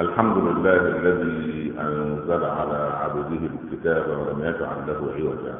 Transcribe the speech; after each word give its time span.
الحمد 0.00 0.36
لله 0.36 0.76
الذي 0.76 1.72
أنزل 1.80 2.44
على 2.44 2.90
عبده 3.02 3.38
الكتاب 3.46 4.04
ولم 4.10 4.40
يجعل 4.40 4.76
له 4.86 5.12
عوجا. 5.16 5.54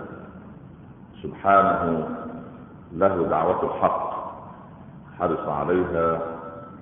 سبحانه 1.22 2.08
له 2.92 3.26
دعوة 3.30 3.62
الحق 3.64 4.10
حرص 5.18 5.48
عليها 5.48 6.20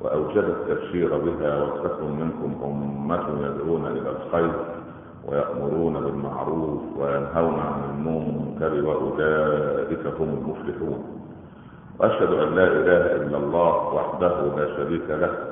وأوجد 0.01 0.45
التبشير 0.45 1.19
بها 1.19 1.63
ولتكن 1.63 2.05
منكم 2.21 2.51
أمة 2.65 3.47
يدعون 3.47 3.87
إلى 3.87 4.11
الخير 4.11 4.53
ويأمرون 5.29 5.95
بالمعروف 5.95 6.83
وينهون 6.99 7.61
عن 7.61 7.83
المنكر 7.91 8.89
وأولئك 8.89 10.07
هم 10.07 10.29
المفلحون. 10.39 11.05
وأشهد 11.99 12.33
أن 12.33 12.55
لا 12.55 12.65
إله 12.65 13.17
إلا 13.17 13.37
الله 13.37 13.95
وحده 13.95 14.57
لا 14.57 14.77
شريك 14.77 15.11
له. 15.11 15.52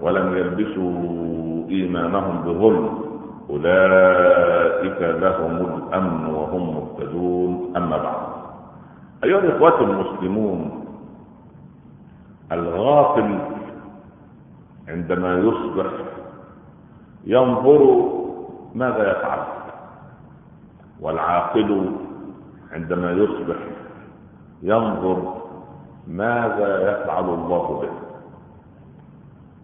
ولم 0.00 0.36
يلبسوا 0.36 0.92
إيمانهم 1.70 2.42
بظلم. 2.42 2.98
أولئك 3.50 5.00
لهم 5.00 5.56
الأمن 5.56 6.24
وهم 6.34 6.76
مهتدون. 6.76 7.72
أما 7.76 7.96
بعد. 7.96 8.22
أيها 9.24 9.38
الإخوة 9.38 9.80
المسلمون 9.80 10.84
الغافل 12.52 13.38
عندما 14.88 15.38
يصبح 15.38 15.90
ينظر 17.26 18.08
ماذا 18.74 19.10
يفعل 19.10 19.38
والعاقل 21.00 21.90
عندما 22.72 23.12
يصبح 23.12 23.56
ينظر 24.62 25.34
ماذا 26.06 26.90
يفعل 26.92 27.24
الله 27.24 27.80
به. 27.82 28.07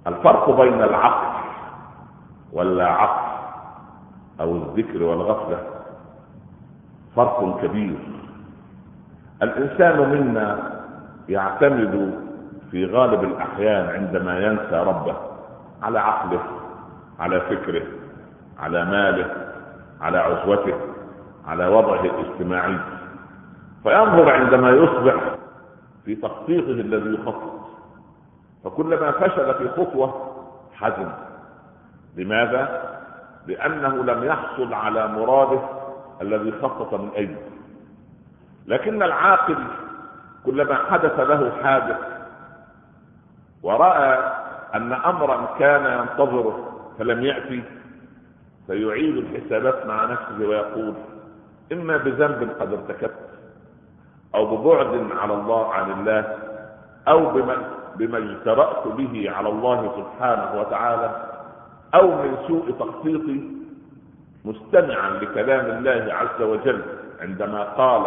الفرق 0.06 0.60
بين 0.60 0.82
العقل 0.82 1.40
واللا 2.52 2.88
عقل 2.88 3.34
أو 4.40 4.56
الذكر 4.56 5.02
والغفلة 5.02 5.58
فرق 7.16 7.60
كبير. 7.62 7.96
الإنسان 9.42 10.10
منا 10.10 10.80
يعتمد 11.28 12.24
في 12.70 12.86
غالب 12.86 13.24
الأحيان 13.24 13.88
عندما 13.88 14.38
ينسى 14.38 14.76
ربه 14.76 15.16
على 15.82 15.98
عقله 16.00 16.40
على 17.18 17.40
فكره 17.40 17.82
على 18.58 18.84
ماله 18.84 19.30
على 20.00 20.18
عزوته 20.18 20.74
على 21.46 21.66
وضعه 21.66 22.00
الاجتماعي. 22.04 22.78
فينظر 23.82 24.30
عندما 24.30 24.70
يصبح 24.70 25.14
في 26.04 26.14
تخطيطه 26.14 26.70
الذي 26.70 27.14
يخطط 27.14 27.64
فكلما 28.64 29.10
فشل 29.10 29.54
في 29.54 29.68
خطوة 29.68 30.34
حزن 30.74 31.12
لماذا؟ 32.16 32.94
لأنه 33.46 33.88
لم 34.04 34.24
يحصل 34.24 34.74
على 34.74 35.08
مراده 35.08 35.60
الذي 36.22 36.52
خطط 36.62 36.94
من 36.94 37.10
اجله 37.16 37.42
لكن 38.66 39.02
العاقل 39.02 39.56
كلما 40.46 40.74
حدث 40.74 41.20
له 41.20 41.52
حادث 41.62 41.96
ورأى 43.62 44.32
أن 44.74 44.92
أمرا 44.92 45.48
كان 45.58 45.98
ينتظره 46.00 46.70
فلم 46.98 47.22
يأتي 47.24 47.62
فيعيد 48.66 49.16
الحسابات 49.16 49.86
مع 49.86 50.04
نفسه 50.04 50.48
ويقول 50.48 50.94
إما 51.72 51.96
بذنب 51.96 52.50
قد 52.60 52.72
ارتكبت 52.72 53.30
أو 54.34 54.56
ببعد 54.56 55.06
على 55.18 55.34
الله 55.34 55.74
عن 55.74 55.90
الله 55.90 56.36
أو 57.08 57.30
بما 57.30 57.56
بما 57.96 58.18
اجترأت 58.18 58.88
به 58.88 59.30
على 59.36 59.48
الله 59.48 59.92
سبحانه 59.96 60.60
وتعالى 60.60 61.10
أو 61.94 62.06
من 62.08 62.36
سوء 62.48 62.70
تخطيطي 62.78 63.40
مستمعا 64.44 65.10
لكلام 65.10 65.66
الله 65.66 66.14
عز 66.14 66.42
وجل 66.42 66.82
عندما 67.20 67.62
قال 67.62 68.02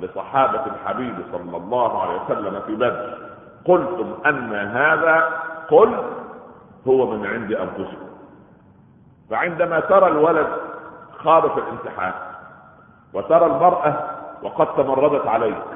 لصحابة 0.00 0.66
الحبيب 0.66 1.14
صلى 1.32 1.56
الله 1.56 2.02
عليه 2.02 2.20
وسلم 2.22 2.60
في 2.66 2.74
بدر 2.74 3.18
قلتم 3.64 4.14
أن 4.26 4.54
هذا 4.54 5.28
قل 5.70 5.94
هو 6.88 7.10
من 7.10 7.26
عند 7.26 7.52
أنفسكم. 7.52 8.06
فعندما 9.30 9.80
ترى 9.80 10.06
الولد 10.06 10.46
خاض 11.18 11.50
في 11.50 11.58
الامتحان 11.60 12.12
وترى 13.14 13.46
المرأة 13.46 13.94
وقد 14.42 14.66
تمردت 14.76 15.26
عليك 15.26 15.75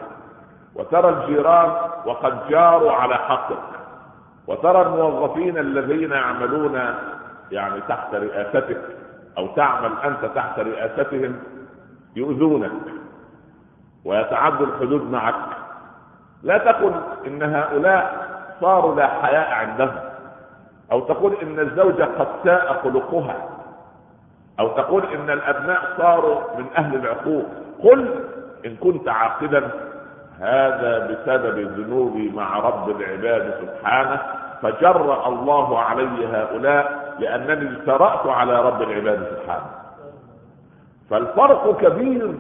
وترى 0.75 1.09
الجيران 1.09 1.71
وقد 2.07 2.49
جاروا 2.49 2.93
على 2.93 3.15
حقك. 3.15 3.81
وترى 4.47 4.83
الموظفين 4.83 5.59
الذين 5.59 6.11
يعملون 6.11 6.81
يعني 7.53 7.81
تحت 7.89 8.15
رئاستك 8.15 8.81
أو 9.39 9.47
تعمل 9.47 9.93
أنت 10.05 10.25
تحت 10.35 10.59
رئاستهم 10.59 11.37
يؤذونك 12.17 12.73
ويتعدوا 14.05 14.67
الحدود 14.67 15.11
معك. 15.11 15.35
لا 16.43 16.59
تقل 16.59 16.93
إن 17.27 17.43
هؤلاء 17.43 18.29
صاروا 18.61 18.95
لا 18.95 19.07
حياء 19.07 19.51
عندهم. 19.51 20.01
أو 20.93 21.01
تقول 21.01 21.35
إن 21.43 21.59
الزوجة 21.61 22.05
قد 22.19 22.29
ساء 22.45 22.81
خلقها. 22.85 23.49
أو 24.61 24.69
تقول 24.69 25.05
إن 25.05 25.31
الأبناء 25.31 25.81
صاروا 25.99 26.41
من 26.59 26.67
أهل 26.79 26.95
العقوق 26.95 27.45
قل 27.83 28.25
إن 28.67 28.77
كنت 28.77 29.09
عاقلا. 29.09 29.71
هذا 30.41 30.99
بسبب 31.07 31.59
ذنوبي 31.59 32.33
مع 32.37 32.59
رب 32.59 32.91
العباد 33.01 33.55
سبحانه 33.61 34.21
فجرأ 34.63 35.29
الله 35.29 35.79
علي 35.81 36.27
هؤلاء 36.27 37.15
لأنني 37.19 37.71
اجترأت 37.77 38.27
على 38.27 38.61
رب 38.63 38.83
العباد 38.83 39.27
سبحانه. 39.31 39.71
فالفرق 41.11 41.77
كبير 41.81 42.35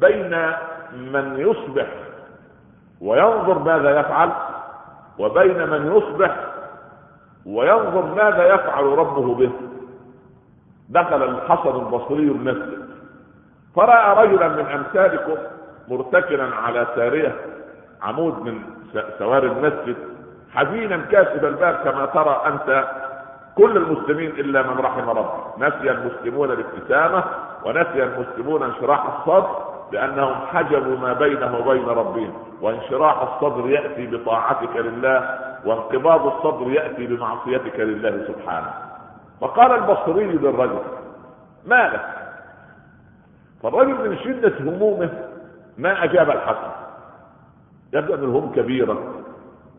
بين 0.00 0.52
من 0.92 1.34
يصبح 1.38 1.86
وينظر 3.00 3.58
ماذا 3.58 4.00
يفعل 4.00 4.30
وبين 5.18 5.68
من 5.68 5.96
يصبح 5.96 6.36
وينظر 7.46 8.02
ماذا 8.14 8.54
يفعل 8.54 8.84
ربه 8.84 9.34
به. 9.34 9.50
دخل 10.88 11.22
الحسن 11.22 11.68
البصري 11.68 12.22
المسجد 12.22 12.82
فرأى 13.76 14.26
رجلا 14.26 14.48
من 14.48 14.66
أمثالكم 14.66 15.36
مرتكنا 15.88 16.54
على 16.54 16.86
سارية 16.96 17.34
عمود 18.02 18.42
من 18.42 18.62
سواري 19.18 19.46
المسجد 19.46 19.96
حزينا 20.54 20.96
كاسب 20.96 21.44
الباب 21.44 21.74
كما 21.74 22.06
ترى 22.06 22.42
أنت 22.46 22.88
كل 23.56 23.76
المسلمين 23.76 24.30
إلا 24.30 24.62
من 24.62 24.78
رحم 24.78 25.10
ربه. 25.10 25.44
نسي 25.58 25.90
المسلمون 25.90 26.50
الابتسامة 26.50 27.24
ونسي 27.64 28.02
المسلمون 28.04 28.62
انشراح 28.62 29.04
الصدر 29.18 29.48
لأنهم 29.92 30.34
حجبوا 30.34 30.96
ما 30.96 31.12
بينه 31.12 31.58
وبين 31.58 31.84
ربهم. 31.84 32.32
وانشراح 32.60 33.22
الصدر 33.22 33.68
يأتي 33.70 34.06
بطاعتك 34.06 34.76
لله 34.76 35.38
وانقباض 35.64 36.26
الصدر 36.26 36.70
يأتي 36.70 37.06
بمعصيتك 37.06 37.80
لله 37.80 38.24
سبحانه. 38.28 38.70
فقال 39.40 39.72
البصري 39.72 40.24
للرجل 40.24 40.78
ما 41.66 41.88
لك 41.88 42.08
فالرجل 43.62 44.10
من 44.10 44.18
شدة 44.18 44.52
همومه 44.60 45.10
ما 45.78 46.04
أجاب 46.04 46.30
الحسن 46.30 46.70
يبدو 47.92 48.14
أن 48.14 48.24
الهم 48.24 48.52
كبيرة 48.52 48.98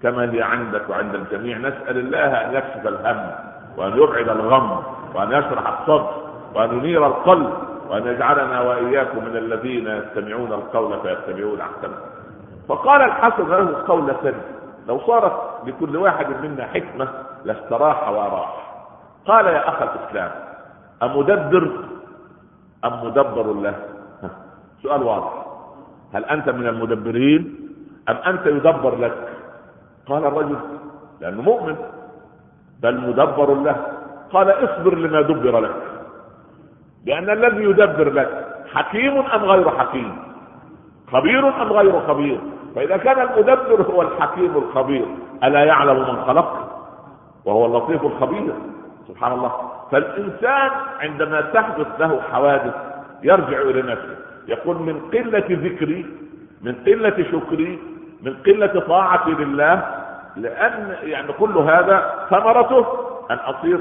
كما 0.03 0.31
هي 0.31 0.41
عندك 0.41 0.89
وعند 0.89 1.15
الجميع. 1.15 1.57
نسأل 1.57 1.97
الله 1.97 2.19
أن 2.19 2.53
يكشف 2.55 2.87
الهم 2.87 3.31
وأن 3.77 3.97
يبعد 3.97 4.29
الغم 4.29 4.83
وأن 5.15 5.31
يشرح 5.31 5.79
الصدر 5.79 6.11
وأن 6.55 6.77
ينير 6.77 7.07
القلب 7.07 7.53
وأن 7.89 8.07
يجعلنا 8.07 8.61
وإياكم 8.61 9.25
من 9.25 9.37
الذين 9.37 9.87
يستمعون 9.87 10.53
القول 10.53 10.99
فيتبعون 11.01 11.61
أحسنه. 11.61 11.97
فقال 12.69 13.01
الحسن 13.01 13.47
له 13.49 13.83
قول 13.87 14.15
سن 14.23 14.33
لو 14.87 14.99
صارت 14.99 15.67
لكل 15.67 15.97
واحد 15.97 16.27
منا 16.43 16.65
حكمة 16.65 17.07
لاستراح 17.45 18.09
وراح 18.09 18.63
قال 19.27 19.45
يا 19.45 19.69
أخ 19.69 19.81
الإسلام 19.81 20.31
أمدبر؟ 21.03 21.71
أم 22.85 23.05
مدبر 23.05 23.53
له؟ 23.53 23.75
سؤال 24.83 25.03
واضح. 25.03 25.42
هل 26.13 26.25
أنت 26.25 26.49
من 26.49 26.67
المدبرين؟ 26.67 27.55
أم 28.09 28.15
أنت 28.15 28.45
يدبر 28.45 28.95
لك؟ 28.95 29.29
قال 30.07 30.25
الرجل 30.25 30.57
لأنه 31.21 31.41
مؤمن 31.41 31.75
بل 32.81 32.99
مدبر 32.99 33.53
له. 33.53 33.75
قال 34.33 34.49
اصبر 34.49 34.95
لما 34.95 35.21
دبر 35.21 35.59
لك. 35.59 35.75
لأن 37.05 37.29
الذي 37.29 37.63
يدبر 37.63 38.09
لك 38.09 38.47
حكيم 38.73 39.17
أم 39.17 39.45
غير 39.45 39.69
حكيم؟ 39.69 40.17
خبير 41.11 41.61
أم 41.61 41.73
غير 41.73 41.99
خبير؟ 42.07 42.39
فإذا 42.75 42.97
كان 42.97 43.27
المدبر 43.27 43.81
هو 43.81 44.01
الحكيم 44.01 44.57
الخبير 44.57 45.05
ألا 45.43 45.63
يعلم 45.63 45.99
من 45.99 46.23
خلق؟ 46.25 46.69
وهو 47.45 47.65
اللطيف 47.65 48.03
الخبير. 48.03 48.53
سبحان 49.07 49.31
الله. 49.31 49.51
فالإنسان 49.91 50.71
عندما 50.99 51.41
تحدث 51.41 51.87
له 51.99 52.21
حوادث 52.21 52.92
يرجع 53.23 53.61
إلى 53.61 53.81
نفسه. 53.81 54.15
يقول 54.47 54.77
من 54.77 54.99
قلة 55.13 55.45
ذكري 55.49 56.05
من 56.61 56.75
قلة 56.87 57.25
شكري 57.31 57.79
من 58.21 58.33
قلة 58.45 58.79
طاعتي 58.87 59.31
لله 59.31 59.83
لأن 60.37 60.95
يعني 61.03 61.33
كل 61.33 61.57
هذا 61.57 62.25
ثمرته 62.29 62.85
أن 63.31 63.35
أصير 63.37 63.79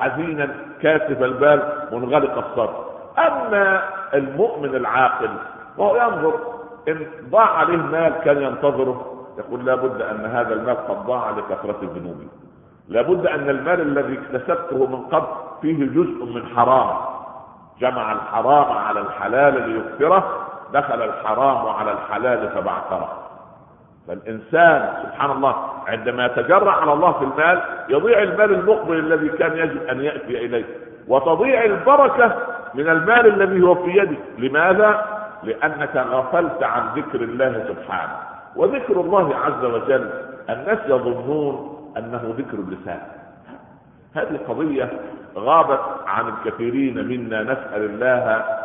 حزينا 0.00 0.54
كاسف 0.82 1.22
البال 1.22 1.72
منغلق 1.92 2.38
الصدر. 2.38 2.84
أما 3.18 3.82
المؤمن 4.14 4.74
العاقل 4.74 5.30
وهو 5.78 5.96
ينظر 5.96 6.34
إن 6.88 7.06
ضاع 7.30 7.58
عليه 7.58 7.76
مال 7.76 8.12
كان 8.24 8.42
ينتظره 8.42 9.24
يقول 9.38 9.66
لابد 9.66 10.02
أن 10.02 10.26
هذا 10.26 10.54
المال 10.54 10.76
قد 10.88 11.06
ضاع 11.06 11.30
لكثرة 11.30 11.78
الذنوب 11.82 12.16
لابد 12.88 13.26
أن 13.26 13.50
المال 13.50 13.80
الذي 13.80 14.18
اكتسبته 14.18 14.86
من 14.86 14.96
قبل 14.96 15.26
فيه 15.62 15.84
جزء 15.84 16.24
من 16.24 16.46
حرام. 16.56 16.96
جمع 17.80 18.12
الحرام 18.12 18.78
على 18.78 19.00
الحلال 19.00 19.70
ليكثره 19.70 20.48
دخل 20.72 21.02
الحرام 21.02 21.66
على 21.66 21.92
الحلال 21.92 22.48
فبعثره. 22.48 23.28
فالإنسان 24.08 24.92
سبحان 25.02 25.30
الله 25.30 25.54
عندما 25.86 26.26
يتجرع 26.26 26.72
على 26.80 26.92
الله 26.92 27.12
في 27.12 27.24
المال 27.24 27.62
يضيع 27.88 28.22
المال 28.22 28.54
المقبل 28.54 28.98
الذي 28.98 29.28
كان 29.28 29.56
يجب 29.56 29.82
أن 29.82 30.00
يأتي 30.00 30.44
إليه 30.46 30.64
وتضيع 31.08 31.64
البركة 31.64 32.36
من 32.74 32.88
المال 32.88 33.26
الذي 33.26 33.62
هو 33.62 33.74
في 33.74 33.90
يدك 33.90 34.18
لماذا؟ 34.38 35.18
لأنك 35.42 35.96
غفلت 35.96 36.62
عن 36.62 36.88
ذكر 36.96 37.22
الله 37.22 37.64
سبحانه. 37.68 38.16
وذكر 38.56 39.00
الله 39.00 39.36
عز 39.36 39.64
وجل 39.64 40.10
الناس 40.50 40.78
يظنون 40.86 41.78
أنه 41.96 42.34
ذكر 42.38 42.58
اللسان. 42.58 43.00
هذه 44.14 44.38
قضية 44.48 44.90
غابت 45.38 45.80
عن 46.06 46.28
الكثيرين 46.28 47.08
منا 47.08 47.42
نسأل 47.42 47.84
الله 47.84 48.24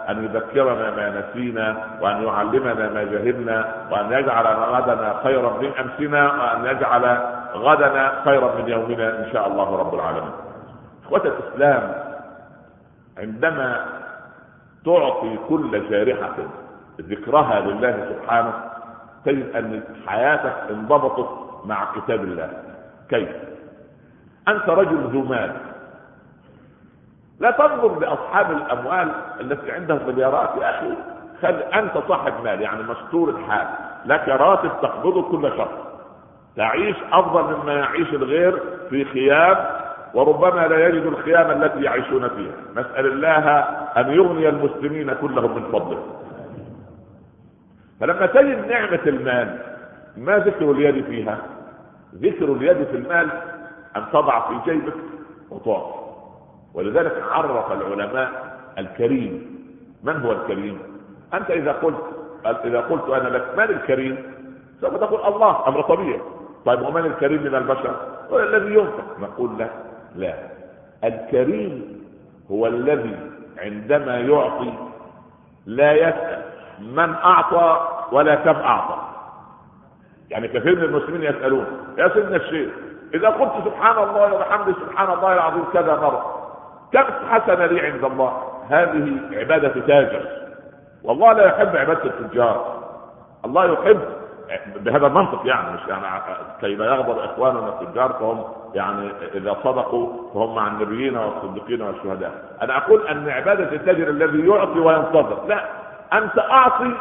أن 0.10 0.24
يذكرنا 0.24 0.92
ما 0.92 1.10
نسينا 1.22 1.78
وأن 2.02 2.24
يعلمنا 2.24 2.90
ما 2.94 3.04
جهلنا 3.04 3.88
وأن 3.92 4.12
يجعل 4.20 4.48
غدنا 4.48 5.20
خيرا 5.24 5.58
من 5.62 5.72
أمسنا 5.80 6.32
وأن 6.34 6.66
يجعل 6.76 7.18
غدنا 7.56 8.22
خيرا 8.26 8.56
من 8.62 8.70
يومنا 8.70 9.10
إن 9.20 9.32
شاء 9.34 9.48
الله 9.48 9.76
رب 9.78 9.94
العالمين. 9.96 10.32
إخوة 11.06 11.22
الإسلام 11.26 11.94
عندما 13.18 13.86
تعطي 14.86 15.38
كل 15.50 15.90
جارحه 15.90 16.36
ذكرها 17.02 17.60
لله 17.60 18.06
سبحانه 18.10 18.54
تجد 19.26 19.56
أن 19.56 19.84
حياتك 20.08 20.56
انضبطت 20.70 21.30
مع 21.66 21.88
كتاب 21.96 22.24
الله. 22.24 22.50
كيف؟ 23.10 23.30
أنت 24.48 24.70
رجل 24.70 24.98
ذو 25.14 25.22
مال 25.22 25.52
لا 27.40 27.52
تنظر 27.52 28.00
لأصحاب 28.00 28.52
الأموال 28.52 29.12
التي 29.42 29.72
عندهم 29.72 30.08
مليارات. 30.08 30.50
يا 30.62 30.70
أخي 30.70 30.94
خل 31.42 31.56
أنت 31.56 31.98
صاحب 32.08 32.34
مال 32.44 32.62
يعني 32.62 32.84
مستور 32.84 33.30
الحال. 33.30 33.68
لك 34.06 34.30
راتب 34.30 34.72
تقبضه 34.82 35.32
كل 35.32 35.58
شهر. 35.58 35.94
تعيش 36.56 36.96
أفضل 37.12 37.58
مما 37.58 37.74
يعيش 37.74 38.14
الغير 38.14 38.60
في 38.90 39.06
خيام 39.06 39.66
وربما 40.14 40.68
لا 40.68 40.88
يجد 40.88 41.06
الخيام 41.06 41.52
التي 41.52 41.84
يعيشون 41.84 42.30
فيها. 42.30 42.54
نسأل 42.72 43.06
الله 43.06 43.50
أن 43.98 44.12
يغني 44.12 44.50
المسلمين 44.50 45.14
كلهم 45.14 45.56
من 45.56 45.64
فضله. 45.64 46.04
فلما 48.00 48.26
تجد 48.26 48.68
نعمة 48.68 49.00
المال 49.06 49.60
ما 50.18 50.38
ذكر 50.38 50.72
اليد 50.72 51.06
فيها؟ 51.06 51.38
ذكر 52.16 52.46
اليد 52.46 52.84
في 52.88 52.96
المال 52.96 53.30
أن 53.96 54.04
تضع 54.14 54.40
في 54.40 54.72
جيبك 54.72 54.94
وتعطي 55.52 56.03
ولذلك 56.74 57.24
عرف 57.32 57.72
العلماء 57.72 58.58
الكريم. 58.78 59.64
من 60.04 60.22
هو 60.22 60.32
الكريم؟ 60.32 60.80
أنت 61.34 61.52
إذا 61.52 61.72
قلت 61.72 61.98
إذا 62.66 62.80
قلت 62.80 63.10
أنا 63.10 63.30
لك 63.30 63.46
من 63.58 63.64
الكريم؟ 63.64 64.34
سوف 64.82 64.96
تقول 64.96 65.34
الله 65.34 65.68
أمر 65.68 65.82
طبيعي. 65.82 66.22
طيب 66.66 66.82
ومن 66.82 67.06
الكريم 67.06 67.44
من 67.44 67.56
البشر؟ 67.56 67.96
هو 68.32 68.40
الذي 68.40 68.74
ينفق 68.74 69.20
نقول 69.20 69.60
لك 69.60 69.72
لا. 70.16 70.34
الكريم 71.04 72.04
هو 72.52 72.68
الذي 72.68 73.16
عندما 73.58 74.20
يعطي 74.20 74.74
لا 75.66 75.92
يسأل 75.94 76.42
من 76.82 77.14
أعطى 77.14 77.88
ولا 78.12 78.36
كم 78.36 78.56
أعطى. 78.56 79.14
يعني 80.30 80.48
كثير 80.48 80.76
من 80.76 80.84
المسلمين 80.84 81.24
يسألون 81.24 81.66
يا 81.98 82.10
سيدنا 82.14 82.36
الشيخ 82.36 82.70
إذا 83.14 83.30
قلت 83.30 83.52
سبحان 83.66 84.10
الله 84.10 84.34
وبحمده 84.34 84.74
سبحان 84.74 85.14
الله 85.14 85.34
العظيم 85.34 85.64
كذا 85.74 85.96
مرة 85.96 86.43
كم 86.94 87.04
حسنة 87.30 87.66
لي 87.66 87.82
عند 87.88 88.04
الله. 88.04 88.44
هذه 88.70 89.18
عبادة 89.32 89.82
تاجر. 89.88 90.22
والله 91.04 91.34
لا 91.34 91.46
يحب 91.46 91.76
عبادة 91.76 92.04
التجار. 92.04 92.84
الله 93.46 93.66
يحب 93.74 94.00
بهذا 94.76 95.08
المنطق 95.08 95.42
يعني 95.46 95.74
مش 95.74 95.88
يعني 95.90 96.06
كي 96.62 96.76
لا 96.76 96.86
يغضب 96.86 97.20
إخواننا 97.20 97.82
التجار 97.82 98.14
فهم 98.14 98.44
يعني 98.74 99.12
إذا 99.34 99.58
صدقوا 99.64 100.34
فهم 100.34 100.56
مع 100.56 100.68
النبيين 100.68 101.18
والصديقين 101.18 101.82
والشهداء. 101.82 102.32
أنا 102.62 102.78
أقول 102.78 103.08
أن 103.08 103.30
عبادة 103.30 103.76
التاجر 103.76 104.10
الذي 104.10 104.48
يعطي 104.48 104.80
وينتظر. 104.80 105.38
لا 105.48 105.66
أنت 106.14 106.40
أعطي 106.40 106.92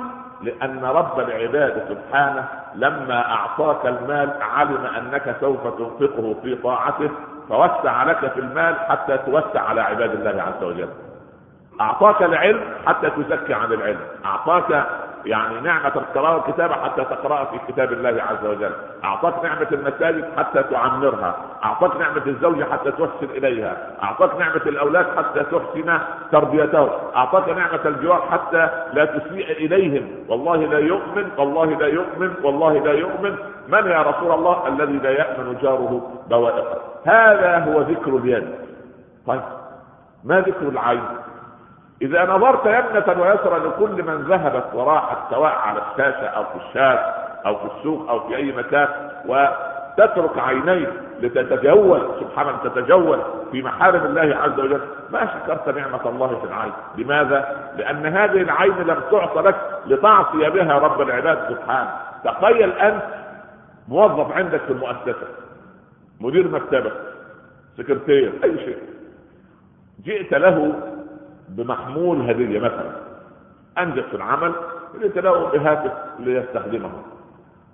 لأن 0.43 0.85
رب 0.85 1.21
العباد 1.21 1.83
سبحانه 1.89 2.49
لما 2.75 3.33
أعطاك 3.33 3.87
المال 3.87 4.31
علم 4.41 4.87
أنك 4.87 5.37
سوف 5.41 5.67
تنفقه 5.67 6.35
في 6.43 6.55
طاعته 6.55 7.11
فوسع 7.53 8.03
لك 8.03 8.33
في 8.33 8.41
المال 8.41 8.77
حتى 8.81 9.19
توسع 9.19 9.61
على 9.61 9.81
عباد 9.81 10.11
الله 10.11 10.43
عز 10.43 10.65
وجل. 10.65 10.89
أعطاك 11.81 12.23
العلم 12.23 12.61
حتى 12.87 13.11
تزكي 13.11 13.55
عن 13.55 13.73
العلم. 13.73 14.01
أعطاك 14.25 14.87
يعني 15.27 15.61
نعمة 15.61 15.93
القراءة 15.97 16.35
والكتابة 16.35 16.75
حتى 16.75 17.05
تقرأ 17.05 17.45
في 17.45 17.73
كتاب 17.73 17.93
الله 17.93 18.23
عز 18.23 18.47
وجل. 18.47 18.71
أعطاك 19.05 19.45
نعمة 19.45 19.67
المساجد 19.73 20.25
حتى 20.37 20.63
تعمرها. 20.63 21.37
أعطاك 21.65 21.97
نعمة 21.97 22.23
الزوجة 22.27 22.65
حتى 22.73 22.91
تحسن 22.91 23.31
إليها. 23.31 23.77
أعطاك 24.03 24.37
نعمة 24.39 24.63
الأولاد 24.67 25.07
حتى 25.17 25.41
تحسن 25.41 25.99
تربيتهم. 26.33 26.89
أعطاك 27.17 27.49
نعمة 27.49 27.81
الجوار 27.85 28.23
حتى 28.31 28.69
لا 28.93 29.05
تسيء 29.05 29.51
إليهم. 29.51 30.09
والله 30.29 30.57
لا 30.57 30.79
يؤمن 30.79 31.31
والله 31.39 31.65
لا 31.65 31.87
يؤمن 31.87 32.35
والله 32.43 32.73
لا 32.73 32.93
يؤمن. 32.93 33.37
من 33.69 33.87
يا 33.87 34.03
رسول 34.03 34.33
الله؟ 34.33 34.69
الذي 34.69 34.99
لا 34.99 35.11
يأمن 35.11 35.59
جاره 35.63 36.11
بوائقه. 36.31 36.79
هذا 37.07 37.59
هو 37.59 37.81
ذكر 37.81 38.17
اليد. 38.17 38.55
طيب 39.27 39.43
ما 40.25 40.41
ذكر 40.41 40.69
العين؟ 40.69 41.03
إذا 42.03 42.25
نظرت 42.25 42.67
يمنة 42.67 43.23
ويسرى 43.23 43.59
لكل 43.59 44.03
من 44.03 44.23
ذهبت 44.23 44.65
وراحت 44.75 45.19
سواء 45.31 45.53
على 45.53 45.83
الشاشة 45.93 46.27
أو 46.27 46.45
في 46.45 46.67
الشارع 46.69 47.15
أو 47.47 47.57
في 47.57 47.65
السوق 47.77 48.11
أو 48.11 48.29
في 48.29 48.37
أي 48.37 48.53
مكان 48.53 48.89
وتترك 49.27 50.39
عينيك 50.39 50.89
لتتجول 51.21 52.09
سبحان 52.21 52.55
تتجول 52.65 53.19
في 53.53 53.63
محارم 53.63 54.05
الله 54.07 54.37
عز 54.37 54.61
وجل 54.61 54.81
ما 55.11 55.27
شكرت 55.27 55.69
نعمة 55.77 56.09
الله 56.09 56.39
في 56.41 56.45
العين 56.45 56.73
لماذا؟ 56.99 57.69
لأن 57.77 58.07
هذه 58.07 58.43
العين 58.43 58.73
لم 58.79 59.01
تعط 59.11 59.39
لك 59.39 59.57
لتعصي 59.87 60.51
بها 60.51 60.79
رب 60.79 61.01
العباد 61.01 61.39
سبحانه 61.49 61.91
تخيل 62.25 62.73
أنت 62.73 63.03
موظف 63.89 64.33
عندك 64.33 64.61
في 64.61 64.73
المؤسسة 64.73 65.27
مدير 66.21 66.49
مكتبة 66.49 66.93
سكرتير 67.79 68.33
أي 68.45 68.59
شيء 68.59 68.79
جئت 70.05 70.35
له 70.35 70.73
بمحمول 71.57 72.31
هدية 72.31 72.59
مثلا. 72.59 72.91
أنجز 73.79 74.03
في 74.03 74.15
العمل 74.17 74.53
له 75.17 75.51
بهاتف 75.53 75.93
ليستخدمه. 76.19 76.91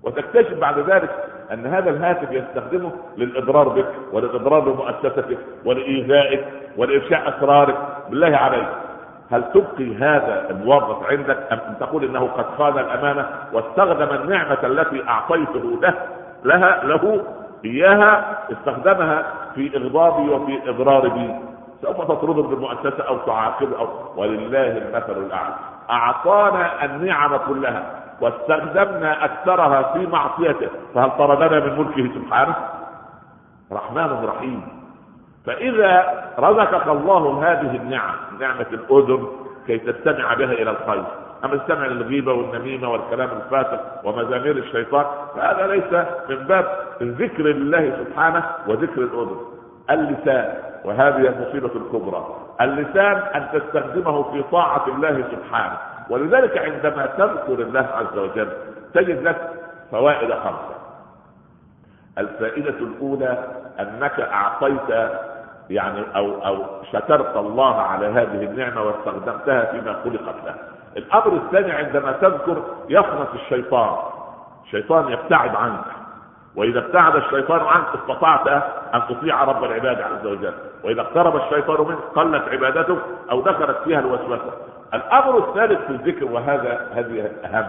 وتكتشف 0.02 0.58
بعد 0.60 0.78
ذلك 0.78 1.10
أن 1.52 1.66
هذا 1.66 1.90
الهاتف 1.90 2.32
يستخدمه 2.32 2.92
للإضرار 3.16 3.68
بك 3.68 3.86
وللإضرار 4.12 4.60
بمؤسستك 4.60 5.38
ولإيذائك 5.64 6.44
ولإفشاء 6.76 7.28
أسرارك. 7.28 7.76
بالله 8.10 8.36
عليك 8.36 8.68
هل 9.30 9.44
تبقي 9.54 9.94
هذا 9.96 10.50
الموظف 10.50 11.10
عندك؟ 11.10 11.38
أم 11.52 11.74
تقول 11.80 12.04
إنه 12.04 12.26
قد 12.26 12.44
خان 12.58 12.78
الأمانة 12.78 13.28
واستخدم 13.52 14.22
النعمة 14.22 14.58
التي 14.64 15.08
أعطيته 15.08 15.78
له 15.82 15.94
لها 16.44 16.84
له 16.84 17.22
إياها 17.64 18.38
استخدمها 18.52 19.26
في 19.54 19.76
إغضابي 19.76 20.30
وفي 20.30 20.70
اضرار 20.70 21.08
بي 21.08 21.34
سوف 21.82 21.96
تطرده 21.96 22.42
بالمؤسسه 22.42 23.02
أو 23.08 23.18
تعاقبه 23.18 23.78
أو 23.78 23.88
ولله 24.16 24.78
المثل 24.78 25.26
الأعلى. 25.26 25.54
أعطانا 25.90 26.84
النعم 26.84 27.36
كلها 27.36 27.82
واستخدمنا 28.20 29.24
أكثرها 29.24 29.92
في 29.92 30.06
معصيته. 30.06 30.68
فهل 30.94 31.10
طردنا 31.18 31.60
من 31.60 31.78
ملكه 31.78 32.14
سبحانه؟ 32.14 32.54
رحمن 33.72 34.24
رحيم. 34.24 34.68
فإذا 35.46 36.24
رزقك 36.38 36.88
الله 36.88 37.52
هذه 37.52 37.76
النعم 37.76 38.14
نعمة 38.40 38.66
الأذن 38.72 39.26
كي 39.66 39.78
تستمع 39.78 40.34
بها 40.34 40.52
إلى 40.52 40.70
الخير. 40.70 41.04
أما 41.44 41.56
تستمع 41.56 41.86
للغيبة 41.86 42.32
والنميمة 42.32 42.90
والكلام 42.90 43.28
الفاسد 43.36 43.80
ومزامير 44.04 44.56
الشيطان 44.56 45.06
فهذا 45.36 45.66
ليس 45.66 46.06
من 46.28 46.46
باب 46.46 46.78
ذكر 47.02 47.46
الله 47.46 48.04
سبحانه 48.04 48.44
وذكر 48.66 49.02
الأذن. 49.02 49.36
اللسان. 49.90 50.67
وهذه 50.84 51.28
المصيبة 51.28 51.70
الكبرى 51.76 52.26
اللسان 52.60 53.16
أن 53.16 53.48
تستخدمه 53.52 54.22
في 54.22 54.42
طاعة 54.42 54.86
الله 54.88 55.24
سبحانه 55.32 55.78
ولذلك 56.10 56.58
عندما 56.58 57.06
تذكر 57.06 57.62
الله 57.62 57.88
عز 57.94 58.18
وجل 58.18 58.48
تجد 58.94 59.22
لك 59.22 59.50
فوائد 59.90 60.34
خمسة 60.34 60.78
الفائدة 62.18 62.70
الأولى 62.78 63.38
أنك 63.80 64.20
أعطيت 64.20 65.10
يعني 65.70 66.04
أو 66.16 66.46
أو 66.46 66.64
شكرت 66.92 67.36
الله 67.36 67.74
على 67.74 68.06
هذه 68.06 68.44
النعمة 68.44 68.82
واستخدمتها 68.82 69.64
فيما 69.64 69.92
خلقت 70.04 70.44
له. 70.46 70.54
الأمر 70.96 71.32
الثاني 71.32 71.72
عندما 71.72 72.12
تذكر 72.12 72.62
يخنس 72.88 73.28
الشيطان. 73.34 73.96
الشيطان 74.64 75.12
يبتعد 75.12 75.54
عنك. 75.54 75.84
وإذا 76.56 76.78
ابتعد 76.78 77.16
الشيطان 77.16 77.60
عنك 77.60 77.86
استطعت 77.94 78.48
أن 78.94 79.02
تطيع 79.08 79.44
رب 79.44 79.64
العباد 79.64 80.00
عز 80.00 80.26
وجل. 80.26 80.52
وإذا 80.84 81.00
اقترب 81.00 81.36
الشيطان 81.36 81.86
منك 81.86 81.98
قلت 82.14 82.48
عبادتك 82.48 82.98
أو 83.30 83.40
دخلت 83.40 83.76
فيها 83.84 84.00
الوسوسة. 84.00 84.52
الأمر 84.94 85.38
الثالث 85.38 85.80
في 85.86 85.90
الذكر 85.90 86.24
وهذا 86.24 86.86
هذه 86.94 87.30
أهم 87.44 87.66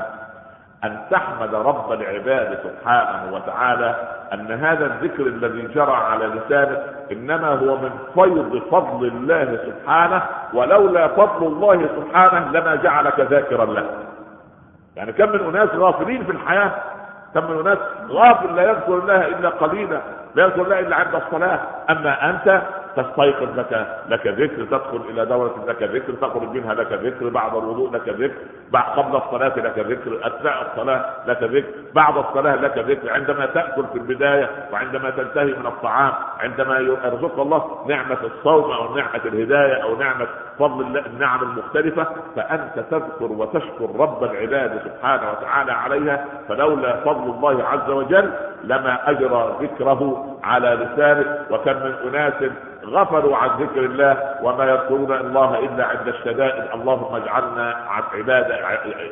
أن 0.83 0.99
تحمد 1.11 1.55
رب 1.55 1.91
العباد 1.91 2.57
سبحانه 2.63 3.33
وتعالى 3.33 3.95
أن 4.33 4.51
هذا 4.51 4.85
الذكر 4.85 5.23
الذي 5.27 5.61
جرى 5.67 5.91
على 5.91 6.25
لسانك 6.25 6.83
إنما 7.11 7.47
هو 7.47 7.77
من 7.77 7.89
فيض 8.13 8.61
فضل 8.71 9.07
الله 9.07 9.59
سبحانه 9.65 10.21
ولولا 10.53 11.07
فضل 11.07 11.47
الله 11.47 11.89
سبحانه 11.97 12.51
لما 12.51 12.75
جعلك 12.75 13.19
ذاكرا 13.19 13.65
له 13.65 13.85
يعني 14.95 15.11
كم 15.11 15.29
من 15.29 15.39
أناس 15.55 15.69
غافلين 15.75 16.23
في 16.23 16.31
الحياة 16.31 16.71
كم 17.33 17.51
من 17.51 17.59
اناس 17.59 17.77
غافل 18.09 18.55
لا 18.55 18.63
يذكر 18.71 18.93
الله 18.93 19.27
إلا 19.27 19.49
قليلا 19.49 20.01
لا 20.35 20.43
يذكر 20.43 20.61
الله 20.61 20.79
إلا 20.79 20.95
عند 20.95 21.15
الصلاة. 21.15 21.59
أما 21.89 22.29
أنت 22.29 22.61
تستيقظ 22.95 23.59
لك 23.59 23.87
لك 24.09 24.27
ذكر 24.27 24.65
تدخل 24.65 25.01
إلى 25.09 25.25
دورة 25.25 25.55
لك 25.67 25.83
ذكر 25.83 26.13
تخرج 26.13 26.43
منها 26.49 26.73
لك 26.73 26.91
ذكر 26.93 27.29
بعد 27.29 27.55
الوضوء 27.55 27.91
لك 27.91 28.09
ذكر 28.09 28.35
بعد 28.71 28.99
قبل 28.99 29.15
الصلاة 29.15 29.53
لك 29.59 29.79
ذكر 29.79 30.27
أثناء 30.27 30.71
الصلاة 30.71 31.05
لك 31.27 31.43
ذكر 31.43 31.67
بعد 31.93 32.17
الصلاة 32.17 32.55
لك 32.55 32.77
ذكر. 32.77 33.11
عندما 33.13 33.45
تأكل 33.45 33.83
في 33.93 33.95
البداية 33.97 34.49
وعندما 34.73 35.09
تنتهي 35.09 35.45
من 35.45 35.65
الطعام 35.67 36.13
عندما 36.39 36.79
يرزق 36.79 37.39
الله 37.39 37.85
نعمة 37.87 38.17
الصوم 38.23 38.71
أو 38.71 38.95
نعمة 38.95 39.21
الهداية 39.25 39.83
أو 39.83 39.95
نعمة 39.95 40.27
فضل 40.59 40.97
النعم 40.97 41.43
المختلفة 41.43 42.07
فأنت 42.35 42.79
تذكر 42.91 43.31
وتشكر 43.31 43.89
رب 43.99 44.23
العباد 44.23 44.81
سبحانه 44.85 45.31
وتعالى 45.31 45.71
عليها 45.71 46.25
فلولا 46.49 46.95
فضل 46.95 47.29
الله 47.29 47.63
عز 47.63 47.89
وجل 47.89 48.31
لما 48.63 49.09
أجرى 49.09 49.55
ذكره 49.61 50.25
على 50.43 50.69
لسانك 50.69 51.41
وكم 51.51 51.71
من 51.75 51.93
أناس 52.07 52.33
غفلوا 52.85 53.37
عن 53.37 53.49
ذكر 53.49 53.79
الله 53.79 54.35
وما 54.43 54.65
يذكرون 54.65 55.11
الله 55.13 55.59
إلا 55.59 55.85
عند 55.85 56.07
الشدائد. 56.07 56.63
اللهم 56.73 57.15
اجعلنا 57.15 57.75
عباده 58.13 58.55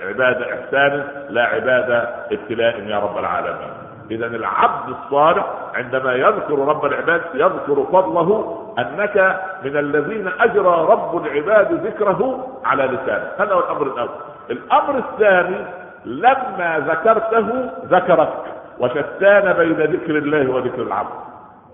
عباده 0.08 0.54
احسان 0.54 1.04
لا 1.30 1.44
عباده 1.44 2.10
ابتلاء 2.32 2.80
يا 2.80 3.00
رب 3.00 3.18
العالمين. 3.18 3.87
اذا 4.12 4.26
العبد 4.26 4.90
الصالح 4.90 5.46
عندما 5.76 6.14
يذكر 6.14 6.60
رب 6.60 6.86
العباد 6.86 7.22
يذكر 7.34 7.86
فضله 7.92 8.58
أنك 8.80 9.42
من 9.64 9.78
الذين 9.78 10.28
أجرى 10.40 10.86
رب 10.90 11.26
العباد 11.26 11.74
ذكره 11.74 12.48
على 12.66 12.84
لسانه. 12.84 13.32
هذا 13.40 13.54
هو 13.54 13.60
الأمر 13.60 13.82
الأول. 13.82 14.10
الأمر 14.52 14.98
الثاني 14.98 15.66
لما 16.06 16.80
ذكرته 16.88 17.70
ذكرك 17.86 18.34
وشتان 18.80 19.54
بين 19.54 19.82
ذكر 19.82 20.18
الله 20.18 20.52
وذكر 20.52 20.82
العبد. 20.82 21.10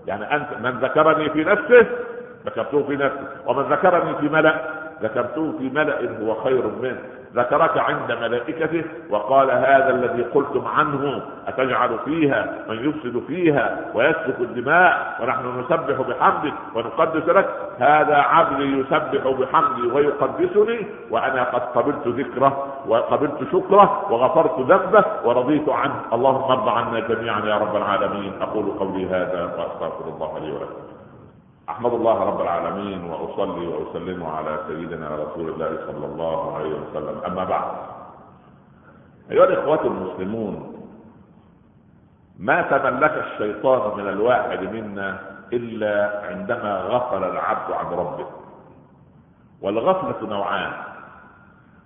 يعني 0.06 0.36
أنت 0.36 0.48
من 0.62 0.70
ذكرني 0.70 1.30
في 1.30 1.44
نفسه 1.44 1.86
ذكرته 2.46 2.82
في 2.82 2.96
نفسه. 2.96 3.26
ومن 3.46 3.62
ذكرني 3.62 4.14
في 4.14 4.28
ملأ 4.28 4.54
ذكرته 5.04 5.52
في 5.58 5.70
ملأ 5.70 5.98
هو 6.22 6.34
خير 6.34 6.62
منه. 6.82 6.98
ذكرك 7.34 7.78
عند 7.78 8.12
ملائكته 8.12 8.84
وقال 9.10 9.50
هذا 9.50 9.90
الذي 9.90 10.22
قلتم 10.22 10.66
عنه 10.66 11.22
أتجعل 11.46 11.98
فيها 12.04 12.64
من 12.68 12.88
يفسد 12.88 13.22
فيها 13.26 13.80
ويسفك 13.94 14.40
الدماء 14.40 15.16
ونحن 15.20 15.60
نسبح 15.60 15.96
بحمدك 16.08 16.54
ونقدس 16.74 17.28
لك. 17.28 17.48
هذا 17.78 18.16
عبدي 18.16 18.80
يسبح 18.80 19.28
بحمدي 19.40 19.86
ويقدسني 19.92 20.86
وأنا 21.10 21.42
قد 21.44 21.60
قبلت 21.60 22.08
ذكره 22.08 22.66
وقبلت 22.88 23.38
شكره 23.52 24.12
وغفرت 24.12 24.58
ذنبه 24.60 25.04
ورضيت 25.24 25.68
عنه. 25.68 26.00
اللهم 26.12 26.50
ارض 26.50 26.68
عنا 26.68 27.00
جميعا 27.00 27.40
يا 27.40 27.58
رب 27.58 27.76
العالمين. 27.76 28.32
أقول 28.40 28.64
قولي 28.80 29.06
هذا 29.06 29.42
وأستغفر 29.58 30.04
الله 30.14 30.38
لي 30.38 30.52
ولكم. 30.52 30.93
أحمد 31.68 31.92
الله 31.92 32.24
رب 32.24 32.40
العالمين 32.40 33.04
وأصلي 33.04 33.66
وأسلم 33.66 34.26
على 34.26 34.58
سيدنا 34.68 35.08
رسول 35.08 35.48
الله 35.48 35.78
صلى 35.86 36.06
الله 36.06 36.56
عليه 36.56 36.72
وسلم. 36.74 37.20
أما 37.26 37.44
بعد 37.44 37.68
أيها 39.30 39.44
الإخوة 39.44 39.86
المسلمون 39.86 40.84
ما 42.38 42.62
تملك 42.62 43.24
الشيطان 43.26 43.98
من 43.98 44.08
الواحد 44.08 44.60
منا 44.62 45.20
إلا 45.52 46.20
عندما 46.28 46.76
غفل 46.80 47.24
العبد 47.24 47.72
عن 47.72 47.86
ربه. 47.86 48.26
والغفلة 49.62 50.28
نوعان 50.28 50.72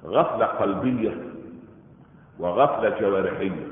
غفلة 0.06 0.47
قلبية 0.47 1.16
وغفلة 2.38 2.99
جوارحية. 3.00 3.66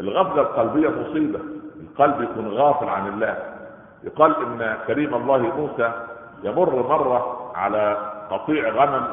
الغفلة 0.00 0.42
القلبية 0.42 0.88
مصيبة 0.88 1.40
القلب 1.80 2.22
يكون 2.22 2.48
غافل 2.48 2.88
عن 2.88 3.08
الله. 3.08 3.61
يقال 4.04 4.36
إن 4.36 4.76
كريم 4.86 5.14
الله 5.14 5.38
موسى 5.38 5.92
يمر 6.42 6.88
مرة 6.88 7.52
على 7.54 8.12
قطيع 8.30 8.68
غنم 8.68 9.08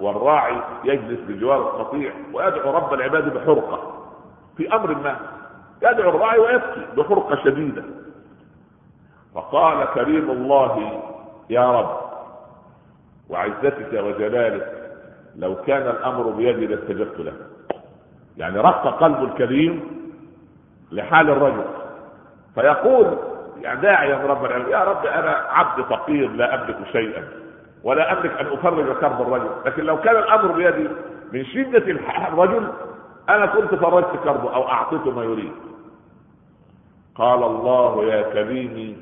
والراعي 0.00 0.56
يجلس 0.84 1.20
بجوار 1.20 1.58
القطيع 1.60 2.12
ويدعو 2.32 2.70
رب 2.70 2.94
العباد 2.94 3.34
بحرقة. 3.34 3.92
في 4.56 4.74
أمر 4.74 4.94
ما 4.94 5.16
يدعو 5.82 6.10
الراعي 6.10 6.38
ويبكي 6.38 6.86
بحرقة 6.96 7.36
شديدة. 7.44 7.84
فقال 9.34 9.84
كريم 9.94 10.30
الله 10.30 11.02
يا 11.50 11.80
رب 11.80 12.00
وعزتك 13.28 13.92
وجلالك 13.92 14.72
لو 15.36 15.56
كان 15.66 15.82
الأمر 15.82 16.30
بيدي 16.30 16.66
لاستجبت 16.66 17.20
له. 17.20 17.32
يعني 18.36 18.58
رق 18.58 18.86
قلب 19.00 19.22
الكريم 19.24 20.04
لحال 20.92 21.30
الرجل 21.30 21.64
فيقول 22.54 23.18
يعني 23.62 23.80
داعيا 23.80 24.16
رب 24.26 24.44
العالمين. 24.44 24.72
يا 24.72 24.84
رب 24.84 25.06
أنا 25.06 25.30
عبد 25.50 25.84
فقير 25.84 26.30
لا 26.30 26.54
أملك 26.54 26.76
شيئا 26.92 27.28
ولا 27.84 28.12
أملك 28.12 28.40
أن 28.40 28.46
افرج 28.46 28.96
كرب 28.96 29.22
الرجل. 29.22 29.50
لكن 29.66 29.84
لو 29.84 30.00
كان 30.00 30.16
الأمر 30.16 30.52
بيدي 30.52 30.88
من 31.32 31.44
شدة 31.44 32.00
الرجل 32.28 32.68
أنا 33.28 33.46
كنت 33.46 33.74
فرجت 33.74 34.10
كربه 34.24 34.54
أو 34.54 34.68
أعطيته 34.68 35.10
ما 35.10 35.24
يريد. 35.24 35.52
قال 37.14 37.42
الله 37.42 38.04
يا 38.04 38.22
كريمي 38.22 38.96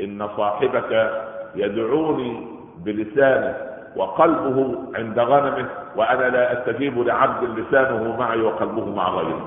إن 0.00 0.28
صاحبك 0.36 1.10
يدعوني 1.54 2.46
بلسانه 2.84 3.56
وقلبه 3.96 4.78
عند 4.94 5.18
غنمه 5.18 5.68
وأنا 5.96 6.28
لا 6.28 6.52
أستجيب 6.52 6.98
لعبد 6.98 7.58
لسانه 7.58 8.16
معي 8.18 8.40
وقلبه 8.40 8.94
مع 8.94 9.08
غيري 9.08 9.42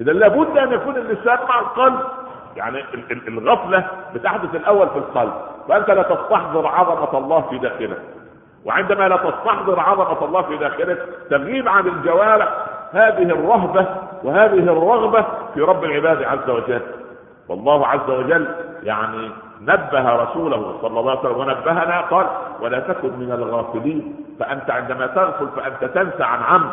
اذا 0.00 0.12
لابد 0.12 0.58
أن 0.58 0.72
يكون 0.72 0.96
اللسان 0.96 1.38
مع 1.48 1.60
القلب. 1.60 2.00
يعني 2.56 2.84
الغفلة 3.28 3.86
بتحدث 4.14 4.54
الأول 4.54 4.88
في 4.88 4.98
القلب. 4.98 5.32
فانت 5.68 5.90
لا 5.90 6.02
تستحضر 6.02 6.66
عظمة 6.66 7.18
الله 7.18 7.40
في 7.40 7.58
داخلك. 7.58 8.00
وعندما 8.64 9.08
لا 9.08 9.16
تستحضر 9.16 9.80
عظمة 9.80 10.24
الله 10.24 10.42
في 10.42 10.56
داخلك 10.56 11.08
تغيب 11.30 11.68
عن 11.68 11.86
الجوارح 11.86 12.48
هذه 12.92 13.22
الرهبة 13.22 13.86
وهذه 14.22 14.58
الرغبة 14.58 15.24
في 15.54 15.60
رب 15.60 15.84
العباد 15.84 16.22
عز 16.22 16.50
وجل. 16.50 16.80
والله 17.48 17.86
عز 17.86 18.10
وجل 18.10 18.48
يعني 18.82 19.30
نبه 19.60 20.16
رسوله 20.22 20.78
صلى 20.82 21.00
الله 21.00 21.10
عليه 21.10 21.20
وسلم 21.20 21.38
ونبهنا 21.38 22.00
قال 22.00 22.26
ولا 22.60 22.80
تكن 22.80 23.08
من 23.18 23.32
الغافلين. 23.32 24.16
فأنت 24.40 24.70
عندما 24.70 25.06
تغفل 25.06 25.48
فأنت 25.56 25.84
تنسى 25.84 26.22
عن 26.22 26.42
عمد. 26.42 26.70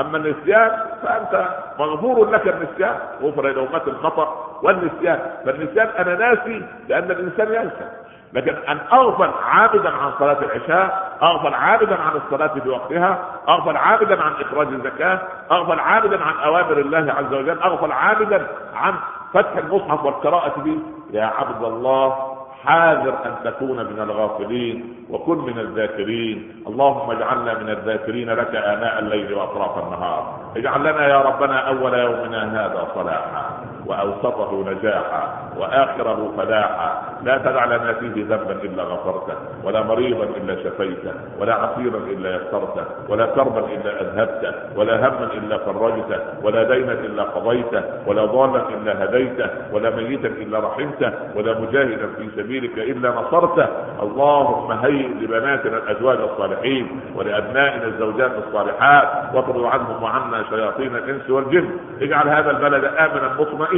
أما 0.00 0.16
النسيان 0.16 0.70
فأنت 1.02 1.48
مغفور 1.78 2.30
لك 2.30 2.48
النسيان. 2.48 2.96
غفر 3.22 3.48
لأمة 3.48 3.82
الخطأ. 3.86 4.51
والنسيان. 4.62 5.18
فالنسيان 5.46 5.88
أنا 5.98 6.14
ناسي 6.14 6.62
لأن 6.88 7.10
الإنسان 7.10 7.54
ينسى. 7.54 7.88
لكن 8.32 8.54
أن 8.68 8.78
أغفل 8.92 9.30
عابدا 9.44 9.90
عن 9.90 10.12
صلاة 10.18 10.38
العشاء 10.38 11.12
أغفل 11.22 11.54
عابدا 11.54 12.00
عن 12.00 12.16
الصلاة 12.16 12.60
في 12.60 12.68
وقتها 12.68 13.18
أغفل 13.48 13.76
عابدا 13.76 14.22
عن 14.22 14.32
إخراج 14.40 14.66
الزكاة 14.66 15.18
أغفل 15.50 15.80
عابدا 15.80 16.24
عن 16.24 16.34
أوامر 16.44 16.78
الله 16.78 17.12
عز 17.12 17.34
وجل 17.34 17.58
أغفل 17.58 17.92
عابدا 17.92 18.46
عن 18.74 18.94
فتح 19.34 19.56
المصحف 19.56 20.04
والقراءة 20.04 20.60
به. 20.60 20.78
يا 21.10 21.24
عبد 21.24 21.64
الله 21.64 22.16
حاذر 22.64 23.14
أن 23.26 23.34
تكون 23.44 23.76
من 23.76 24.00
الغافلين 24.00 25.06
وكن 25.10 25.38
من 25.38 25.58
الذاكرين. 25.58 26.64
اللهم 26.66 27.10
اجعلنا 27.10 27.54
من 27.54 27.68
الذاكرين 27.68 28.30
لك 28.30 28.54
آناء 28.54 28.98
الليل 28.98 29.34
وأطراف 29.34 29.84
النهار. 29.84 30.40
اجعل 30.56 30.80
لنا 30.80 31.08
يا 31.08 31.20
ربنا 31.20 31.68
أول 31.68 31.94
يومنا 31.94 32.66
هذا 32.66 32.88
صلاحا. 32.94 33.71
وأوسطه 33.86 34.64
نجاحا 34.70 35.42
وآخره 35.58 36.32
فلاحا. 36.36 37.02
لا 37.24 37.38
تدع 37.38 37.64
لنا 37.64 37.92
فيه 37.92 38.24
ذنبا 38.24 38.52
إلا 38.62 38.82
غفرته 38.82 39.34
ولا 39.64 39.82
مريضا 39.82 40.24
إلا 40.24 40.54
شفيته 40.64 41.12
ولا 41.40 41.54
عسيرا 41.54 41.96
إلا 41.98 42.36
يسرته 42.36 42.84
ولا 43.08 43.26
كربا 43.26 43.58
إلا 43.60 44.00
أذهبته 44.00 44.52
ولا 44.76 44.96
هما 45.08 45.28
إلا 45.34 45.58
فرجته 45.58 46.18
ولا 46.42 46.62
دينا 46.62 46.92
إلا 46.92 47.22
قضيته 47.22 47.82
ولا 48.06 48.24
ضالا 48.24 48.68
إلا 48.68 49.04
هديته 49.04 49.50
ولا 49.72 49.90
ميتا 49.90 50.28
إلا 50.28 50.58
رحمته 50.58 51.12
ولا 51.36 51.58
مجاهدا 51.60 52.06
في 52.18 52.28
سبيلك 52.36 52.78
إلا 52.78 53.10
نصرته. 53.10 53.66
اللهم 54.02 54.72
هيئ 54.72 55.08
لبناتنا 55.08 55.76
الأزواج 55.76 56.18
الصالحين 56.18 57.00
ولأبنائنا 57.16 57.84
الزوجات 57.84 58.30
الصالحات 58.46 59.34
واطرد 59.34 59.64
عنهم 59.64 60.02
وعنا 60.02 60.44
شياطين 60.50 60.96
الإنس 60.96 61.30
والجن. 61.30 61.70
اجعل 62.02 62.28
هذا 62.28 62.50
البلد 62.50 62.84
آمنا 62.84 63.34
مطمئنا. 63.38 63.71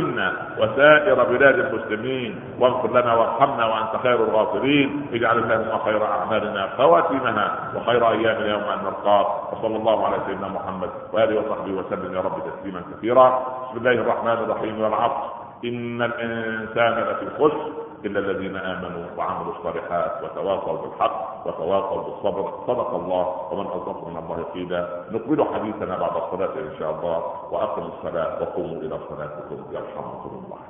وسائر 0.59 1.25
بلاد 1.25 1.59
المسلمين 1.59 2.41
واغفر 2.61 2.91
لنا 2.91 3.15
وارحمنا 3.15 3.67
وأنت 3.67 4.03
خير 4.03 4.15
الغافرين. 4.25 5.07
اجعل 5.13 5.39
اللهم 5.39 5.79
خير 5.85 6.05
أعمالنا 6.05 6.69
خواتمها 6.77 7.59
وخير 7.77 8.11
ايامنا 8.11 8.47
يوم 8.47 8.63
أن 8.63 8.79
نلقاك 8.85 9.53
وصلى 9.53 9.77
الله 9.77 10.07
على 10.07 10.17
سيدنا 10.27 10.49
محمد 10.49 10.91
وآله 11.13 11.41
وصحبه 11.41 11.73
وسلم 11.73 12.15
يا 12.15 12.21
رب 12.21 12.39
تسليما 12.51 12.83
كثيرا. 12.93 13.43
بسم 13.71 13.79
الله 13.79 13.93
الرحمن 13.93 14.33
الرحيم 14.33 14.81
والعصر. 14.81 15.25
إن 15.65 16.03
الإنسان 16.03 16.93
لفي 16.93 17.27
خسر. 17.39 17.84
إلا 18.04 18.18
الذين 18.20 18.56
آمنوا 18.56 19.04
وعملوا 19.16 19.52
الصالحات 19.56 20.12
وتواصوا 20.23 20.76
بالحق 20.82 21.46
وتواصوا 21.46 22.02
بالصبر. 22.02 22.44
صدق 22.66 22.90
الله 22.94 23.26
ومن 23.52 23.66
أصدق 23.66 24.08
من 24.08 24.16
الله 24.16 24.42
قيلا. 24.54 25.04
نقبل 25.11 25.44
حديثنا 25.54 25.99
بعد 25.99 26.16
الصلاة 26.16 26.54
إن 26.58 26.73
شاء 26.78 26.90
الله 26.90 27.18
وأقم 27.50 27.82
الصلاة 27.82 28.42
وقوموا 28.42 28.78
إلى 28.80 28.99
صلاتكم 29.08 29.58
يرحمكم 29.73 30.30
الله. 30.44 30.61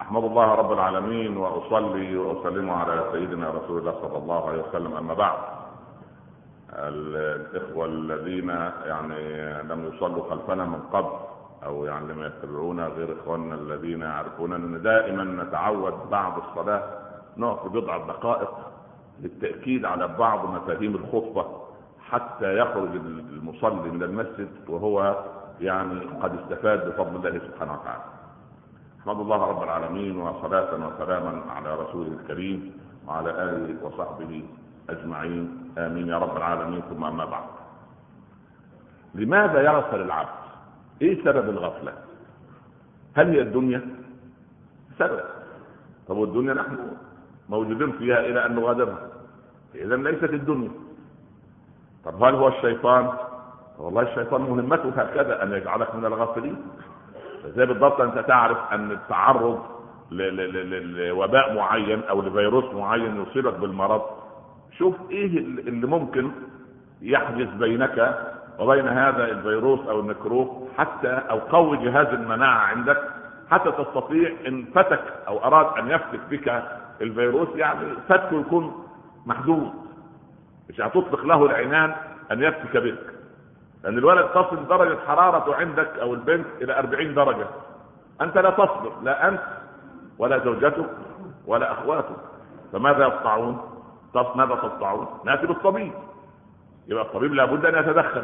أحمد 0.00 0.24
الله 0.24 0.54
رب 0.54 0.72
العالمين 0.72 1.36
وأصلي 1.36 2.16
وأسلم 2.16 2.70
على 2.70 3.04
سيدنا 3.12 3.50
رسول 3.50 3.78
الله 3.78 3.94
صلى 4.02 4.18
الله 4.18 4.48
عليه 4.48 4.62
وسلم. 4.68 4.96
أما 4.96 5.14
بعد 5.14 5.38
الإخوة 6.74 7.86
الذين 7.86 8.48
يعني 8.86 9.22
لم 9.62 9.90
يصلوا 9.94 10.30
خلفنا 10.30 10.64
من 10.64 10.80
قبل 10.92 11.10
أو 11.64 11.84
يعني 11.84 12.12
لم 12.12 12.22
يتبعونا 12.22 12.86
غير 12.86 13.16
إخواننا 13.20 13.54
الذين 13.54 14.00
يعرفون 14.00 14.52
أن 14.52 14.82
دائما 14.82 15.24
نتعود 15.44 15.94
بعد 16.10 16.32
الصلاة 16.38 16.82
نقف 17.36 17.68
بضع 17.72 17.96
دقائق 17.96 18.50
للتأكيد 19.20 19.84
على 19.84 20.08
بعض 20.08 20.50
مفاهيم 20.50 20.94
الخطبة 20.94 21.46
حتى 22.10 22.58
يخرج 22.58 22.90
المصلي 23.32 23.90
من 23.90 24.02
المسجد 24.02 24.48
وهو 24.68 25.24
يعني 25.60 26.00
قد 26.22 26.38
استفاد 26.38 26.88
بفضل 26.88 27.16
الله 27.28 27.38
سبحانه 27.38 27.72
وتعالى. 27.72 28.02
أحمد 29.00 29.20
الله 29.20 29.36
رب 29.36 29.62
العالمين 29.62 30.20
وصلاة 30.20 30.74
وسلاما 30.74 31.42
على 31.52 31.74
رسوله 31.74 32.08
الكريم 32.08 32.78
وعلى 33.08 33.30
آله 33.30 33.86
وصحبه 33.86 34.42
أجمعين 34.90 35.72
آمين 35.78 36.08
يا 36.08 36.18
رب 36.18 36.36
العالمين 36.36 36.82
ثم 36.90 37.04
أما 37.04 37.24
بعد. 37.24 37.44
لماذا 39.14 39.60
يغفل 39.62 40.00
العبد؟ 40.00 40.43
إيه 41.02 41.24
سبب 41.24 41.48
الغفلة؟ 41.50 41.92
هل 43.16 43.28
هي 43.28 43.40
الدنيا؟ 43.42 43.80
سبب. 44.98 45.20
طب 46.08 46.16
والدنيا 46.16 46.54
نحن 46.54 46.78
موجودين 47.48 47.92
فيها 47.92 48.20
إلى 48.20 48.46
أن 48.46 48.54
نغادرها. 48.54 49.08
اذا 49.74 49.96
ليست 49.96 50.24
الدنيا. 50.24 50.70
طب 52.04 52.22
هل 52.22 52.34
هو 52.34 52.48
الشيطان؟ 52.48 53.10
والله 53.78 54.02
الشيطان 54.02 54.40
مهمته 54.40 54.88
هكذا 54.88 55.42
أن 55.42 55.52
يجعلك 55.52 55.94
من 55.94 56.04
الغافلين. 56.04 56.56
زي 57.46 57.66
بالضبط؟ 57.66 58.00
أنت 58.00 58.18
تعرف 58.18 58.58
أن 58.72 58.90
التعرض 58.90 59.62
لوباء 60.10 61.54
معين 61.54 62.02
أو 62.02 62.22
لفيروس 62.22 62.74
معين 62.74 63.22
يصيبك 63.22 63.54
بالمرض. 63.54 64.02
شوف 64.78 64.94
إيه 65.10 65.38
اللي 65.38 65.86
ممكن 65.86 66.30
يحدث 67.02 67.48
بينك 67.54 67.98
وبين 68.58 68.88
هذا 68.88 69.24
الفيروس 69.24 69.80
أو 69.88 70.00
الميكروب 70.00 70.68
حتى 70.78 71.08
أو 71.30 71.38
قوي 71.38 71.76
جهاز 71.76 72.06
المناعة 72.06 72.58
عندك 72.58 73.02
حتى 73.50 73.70
تستطيع 73.72 74.32
إن 74.46 74.64
فتك 74.74 75.02
أو 75.28 75.44
أراد 75.44 75.78
أن 75.78 75.90
يفتك 75.90 76.20
بك 76.30 76.62
الفيروس 77.00 77.48
يعني 77.54 77.86
فتكه 78.08 78.40
يكون 78.40 78.86
محدود. 79.26 79.70
مش 80.70 80.80
هتطلق 80.80 81.24
له 81.24 81.46
العنان 81.46 81.94
أن 82.32 82.42
يفتك 82.42 82.76
بك. 82.76 83.14
لأن 83.84 83.98
الولد 83.98 84.28
تصل 84.28 84.68
درجة 84.68 84.98
حرارته 85.06 85.54
عندك 85.54 85.98
أو 86.00 86.14
البنت 86.14 86.46
إلى 86.62 86.78
40 86.78 87.14
درجة. 87.14 87.46
أنت 88.20 88.38
لا 88.38 88.50
تصبر 88.50 88.92
لا 89.02 89.28
أنت 89.28 89.42
ولا 90.18 90.38
زوجتك 90.38 90.90
ولا 91.46 91.72
أخواتك. 91.72 92.16
فماذا 92.72 93.06
يصنعون؟ 93.06 93.70
ماذا 94.14 94.54
تصنعون؟ 94.54 95.06
ناتي 95.24 95.46
بالطبيب 95.46 95.92
يبقى 96.88 97.04
الطبيب 97.04 97.34
لابد 97.34 97.64
أن 97.64 97.78
يتدخل. 97.80 98.22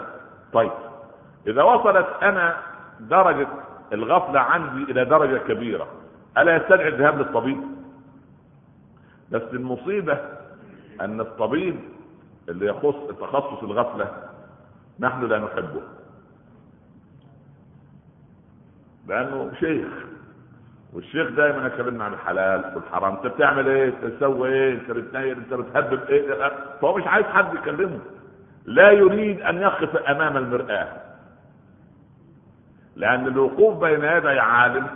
طيب 0.52 0.70
إذا 1.46 1.62
وصلت 1.62 2.06
أنا 2.22 2.56
درجة 3.00 3.48
الغفلة 3.92 4.40
عندي 4.40 4.92
إلى 4.92 5.04
درجة 5.04 5.38
كبيرة 5.38 5.86
ألا 6.38 6.56
يستدعي 6.56 6.88
الذهاب 6.88 7.18
للطبيب؟ 7.18 7.60
بس 9.32 9.42
المصيبة 9.52 10.18
أن 11.00 11.20
الطبيب 11.20 11.80
اللي 12.48 12.66
يخص 12.66 12.96
تخصص 13.20 13.62
الغفلة 13.62 14.12
نحن 15.00 15.24
لا 15.24 15.38
نحبه. 15.38 15.80
لأنه 19.08 19.52
شيخ 19.60 19.88
والشيخ 20.92 21.30
دايما 21.30 21.66
يكلمنا 21.66 22.04
عن 22.04 22.12
الحلال 22.12 22.72
والحرام 22.76 23.16
أنت 23.16 23.26
بتعمل 23.26 23.68
إيه؟ 23.68 23.90
تسوي 23.90 24.48
إيه؟ 24.48 24.72
أنت 24.74 24.90
بتنيل؟ 24.90 25.36
أنت 25.38 25.54
بتهبب 25.54 26.02
إيه؟ 26.08 26.52
فهو 26.82 26.96
مش 26.96 27.06
عايز 27.06 27.26
حد 27.26 27.54
يكلمه. 27.54 27.98
لا 28.64 28.90
يريد 28.90 29.40
أن 29.40 29.58
يقف 29.62 29.96
أمام 29.96 30.36
المرآة. 30.36 30.88
لأن 32.96 33.26
الوقوف 33.26 33.76
بين 33.78 34.04
يدي 34.04 34.40
عالم 34.40 34.86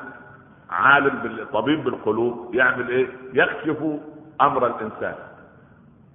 عالم 0.71 1.19
بالطبيب 1.19 1.85
بالقلوب 1.85 2.55
يعمل 2.55 2.89
إيه؟ 2.89 3.07
يكشف 3.33 4.01
أمر 4.41 4.67
الإنسان. 4.67 5.15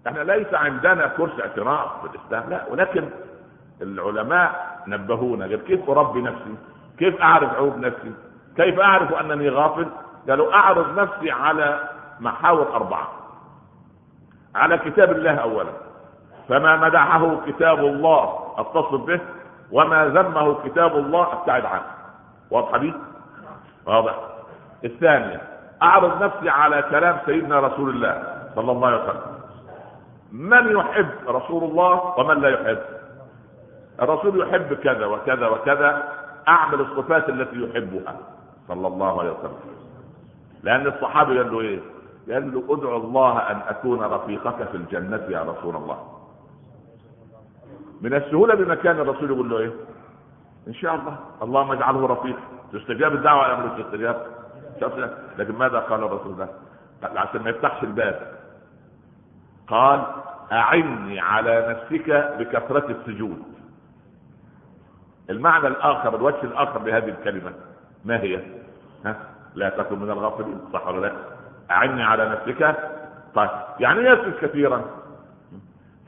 إحنا 0.08 0.20
ليس 0.20 0.54
عندنا 0.54 1.08
كرسي 1.08 1.42
اعتراف 1.42 1.90
بالاسلام 2.04 2.50
لا. 2.50 2.66
ولكن 2.70 3.10
العلماء 3.82 4.80
نبهونا 4.88 5.46
قال 5.46 5.64
كيف 5.64 5.90
أربي 5.90 6.22
نفسي؟ 6.22 6.56
كيف 6.98 7.22
أعرف 7.22 7.54
عيوب 7.54 7.78
نفسي؟ 7.78 8.12
كيف 8.56 8.80
أعرف 8.80 9.14
أنني 9.14 9.50
غافل؟ 9.50 9.88
قالوا 10.30 10.54
أعرض 10.54 11.00
نفسي 11.00 11.32
على 11.32 11.90
محاور 12.20 12.74
أربعة. 12.76 13.12
على 14.56 14.78
كتاب 14.78 15.12
الله 15.12 15.36
اولا. 15.36 15.89
فما 16.50 16.76
مدحه 16.76 17.36
كتاب 17.48 17.80
الله 17.80 18.54
اتصل 18.58 18.98
به 18.98 19.20
وما 19.72 20.06
ذمه 20.06 20.54
كتاب 20.64 20.96
الله 20.98 21.34
أبتعد 21.34 21.66
عنه. 21.66 21.86
واضحه 22.52 22.78
دي 22.78 22.94
واضح. 23.86 24.16
الثانية 24.86 25.42
أعرض 25.84 26.24
نفسي 26.24 26.50
على 26.50 26.82
كلام 26.82 27.18
سيدنا 27.26 27.60
رسول 27.60 27.90
الله 27.90 28.24
صلى 28.56 28.72
الله 28.72 28.88
عليه 28.88 29.04
وسلم. 29.04 29.22
من 30.32 30.78
يحب 30.80 31.10
رسول 31.28 31.64
الله 31.64 32.20
ومن 32.20 32.42
لا 32.42 32.50
يحب؟ 32.50 32.80
الرسول 34.02 34.42
يحب 34.42 34.74
كذا 34.74 35.06
وكذا 35.06 35.48
وكذا 35.48 36.04
أعمل 36.48 36.82
الصفات 36.82 37.30
التي 37.30 37.56
يحبها 37.56 38.16
صلى 38.68 38.88
الله 38.88 39.20
عليه 39.20 39.32
وسلم. 39.32 39.60
لأن 40.64 40.88
الصحابي 40.88 41.38
قال 41.38 41.52
له 41.52 41.60
إيه؟ 41.60 41.80
قال 42.34 42.54
له 42.54 42.64
ادعو 42.78 42.98
الله 42.98 43.38
أن 43.40 43.62
أكون 43.68 44.02
رفيقك 44.02 44.64
في 44.72 44.78
الجنة 44.78 45.24
يا 45.30 45.42
رسول 45.44 45.76
الله. 45.76 46.19
من 48.02 48.14
السهولة 48.14 48.56
بمكان 48.56 49.00
الرسول 49.00 49.30
يقول 49.32 49.50
له 49.50 49.58
إيه؟ 49.58 49.72
إن 50.68 50.74
شاء 50.74 50.96
الله. 50.96 51.18
اللهم 51.44 51.72
اجعله 51.72 52.08
رفيق. 52.08 52.36
تستجاب 52.74 53.14
الدعوة 53.14 53.54
ام 53.54 53.68
لا 53.68 53.84
تستجاب. 53.84 54.26
لكن 55.38 55.56
ماذا 55.56 55.80
قال 55.80 56.04
الرسول 56.04 56.36
ده؟ 56.38 56.50
عشان 57.04 57.42
ما 57.42 57.50
يفتحش 57.50 57.84
الباب. 57.84 58.34
قال 59.68 60.06
أعني 60.52 61.20
على 61.20 61.68
نفسك 61.70 62.36
بكثرة 62.40 62.92
السجود. 62.92 63.44
المعنى 65.30 65.68
الآخر 65.68 66.16
الوجه 66.16 66.44
الآخر 66.44 66.84
لهذه 66.84 67.10
الكلمة 67.10 67.54
ما 68.06 68.20
هي؟ 68.22 68.44
ها؟ 69.06 69.16
لا 69.56 69.70
تكن 69.70 70.00
من 70.00 70.12
الغافلين. 70.12 70.60
صح 70.74 70.88
ولا 70.88 71.08
لا؟ 71.08 71.14
أعني 71.72 72.04
على 72.04 72.30
نفسك. 72.30 72.76
طيب. 73.36 73.50
يعني 73.80 74.00
يسجد 74.02 74.34
كثيرا. 74.42 74.86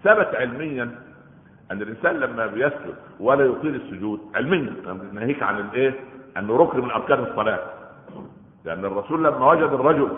ثبت 0.03 0.35
علميا 0.35 1.10
أن 1.71 1.81
الإنسان 1.81 2.19
لما 2.19 2.45
بيسجد 2.47 2.95
ولا 3.19 3.45
يطيل 3.45 3.75
السجود 3.75 4.19
علميا 4.35 4.73
ناهيك 5.13 5.43
عن 5.43 5.59
الايه 5.59 5.93
انه 6.37 6.57
ركن 6.57 6.79
من 6.81 6.91
أركان 6.91 7.19
الصلاة. 7.19 7.59
لأن 8.65 8.85
الرسول 8.85 9.23
لما 9.23 9.51
وجد 9.51 9.73
الرجل 9.73 10.09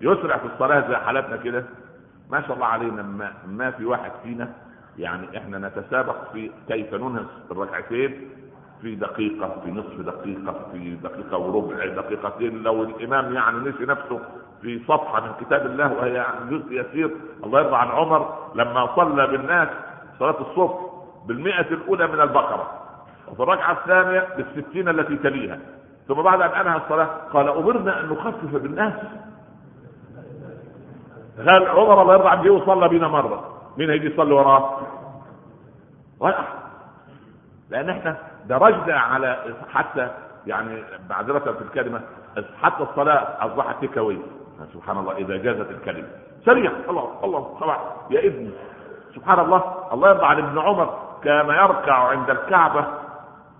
يسرع 0.00 0.36
في 0.38 0.46
الصلاة 0.54 0.88
زي 0.88 0.96
حالتنا 0.96 1.36
كده 1.36 1.64
ما 2.30 2.40
شاء 2.40 2.52
الله 2.54 2.66
علينا 2.66 3.02
ما, 3.02 3.32
ما 3.48 3.70
في 3.70 3.84
واحد 3.84 4.10
فينا 4.22 4.52
يعني 4.98 5.38
إحنا 5.38 5.58
نتسابق 5.58 6.32
في 6.32 6.50
كيف 6.68 6.94
ننهي 6.94 7.24
الركعتين 7.50 8.30
في 8.82 8.94
دقيقة 8.94 9.60
في 9.64 9.70
نصف 9.70 10.00
دقيقة 10.00 10.54
في 10.72 10.94
دقيقة 11.02 11.38
وربع 11.38 11.86
دقيقتين. 11.86 12.62
لو 12.62 12.82
الإمام 12.82 13.34
يعني 13.34 13.58
نسي 13.58 13.84
نفسه 13.84 14.20
في 14.62 14.80
صفحة 14.88 15.20
من 15.20 15.32
كتاب 15.40 15.66
الله 15.66 15.92
وهي 15.92 16.26
جزء 16.50 16.72
يسير 16.72 17.10
الله 17.44 17.60
يرضى 17.60 17.76
عن 17.76 17.88
عمر 17.88 18.34
لما 18.54 18.96
صلى 18.96 19.26
بالناس 19.26 19.68
صلاة 20.18 20.40
الصبح 20.40 20.89
بالمئة 21.26 21.60
الأولى 21.60 22.06
من 22.06 22.20
البقرة. 22.20 22.70
وفي 23.28 23.42
الركعة 23.42 23.72
الثانية 23.72 24.28
بالستين 24.36 24.88
التي 24.88 25.16
تليها. 25.16 25.58
ثم 26.08 26.22
بعد 26.22 26.40
أن 26.40 26.66
أنهى 26.66 26.76
الصلاة 26.76 27.08
قال 27.32 27.48
أمرنا 27.48 28.00
أن 28.00 28.08
نخفف 28.08 28.54
بالناس. 28.54 28.94
قال 31.38 31.68
عمر 31.68 32.02
الله 32.02 32.14
يرضى 32.14 32.28
عنه 32.28 32.50
وصلى 32.50 32.88
بنا 32.88 33.08
مرة؟ 33.08 33.60
مين 33.76 33.90
هيجي 33.90 34.06
يصلي 34.06 34.34
وراه؟ 34.34 34.80
ولا. 36.20 36.44
لأن 37.70 37.90
إحنا 37.90 38.16
درجنا 38.46 38.98
على 38.98 39.36
حتى 39.72 40.08
يعني 40.46 40.82
معذرة 41.10 41.52
في 41.52 41.62
الكلمة 41.62 42.00
حتى 42.62 42.82
الصلاة 42.82 43.46
أصبحت 43.46 43.80
تيك 43.80 43.98
سبحان 44.72 44.98
الله 44.98 45.16
إذا 45.16 45.36
جازت 45.36 45.70
الكلمة. 45.70 46.08
سريع. 46.44 46.72
الله 46.88 47.20
الله 47.24 47.58
طبعا 47.60 47.78
يا 48.10 48.26
ابني. 48.26 48.50
سبحان 49.14 49.38
الله 49.38 49.74
الله 49.92 50.08
يرضى 50.08 50.26
عن 50.26 50.38
ابن 50.38 50.58
عمر. 50.58 50.98
كان 51.24 51.48
يركع 51.48 51.94
عند 52.08 52.30
الكعبة 52.30 52.84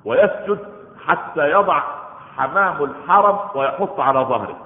ويسجد 0.05 0.59
حتى 1.07 1.51
يضع 1.51 1.83
حمام 2.37 2.85
الحرم 2.85 3.39
ويحط 3.55 4.01
على 4.01 4.21
ظهره. 4.21 4.57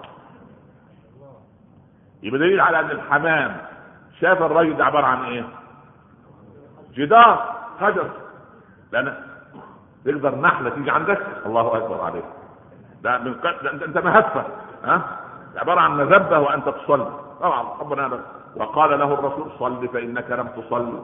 يبقى 2.23 2.39
دليل 2.39 2.61
على 2.61 2.81
أن 2.81 2.91
الحمام 2.91 3.57
شاف 4.21 4.43
الراجل 4.43 4.77
ده 4.77 4.85
عبارة 4.85 5.07
عن 5.07 5.25
إيه؟ 5.25 5.45
جدار 6.95 7.55
حجر 7.81 8.11
لأن 8.93 9.15
تقدر 10.05 10.35
نحلة 10.35 10.71
تيجي 10.71 10.91
عندك؟ 10.91 11.21
الله 11.47 11.77
أكبر 11.77 12.01
عليك. 12.01 12.25
ده 13.03 13.19
من. 13.19 13.35
ده 13.63 13.87
انت 13.87 13.99
مهفة 13.99 14.45
ها؟ 14.85 15.01
عبارة 15.57 15.81
عن 15.81 15.97
مذبة 15.97 16.39
وأنت 16.39 16.69
تصلي. 16.69 17.11
طبعا 17.41 17.63
ربنا 17.81 18.21
وقال 18.57 18.99
له 18.99 19.15
الرسول 19.15 19.51
صل 19.59 19.89
فإنك 19.89 20.31
لم 20.31 20.49
تصلي. 20.49 21.03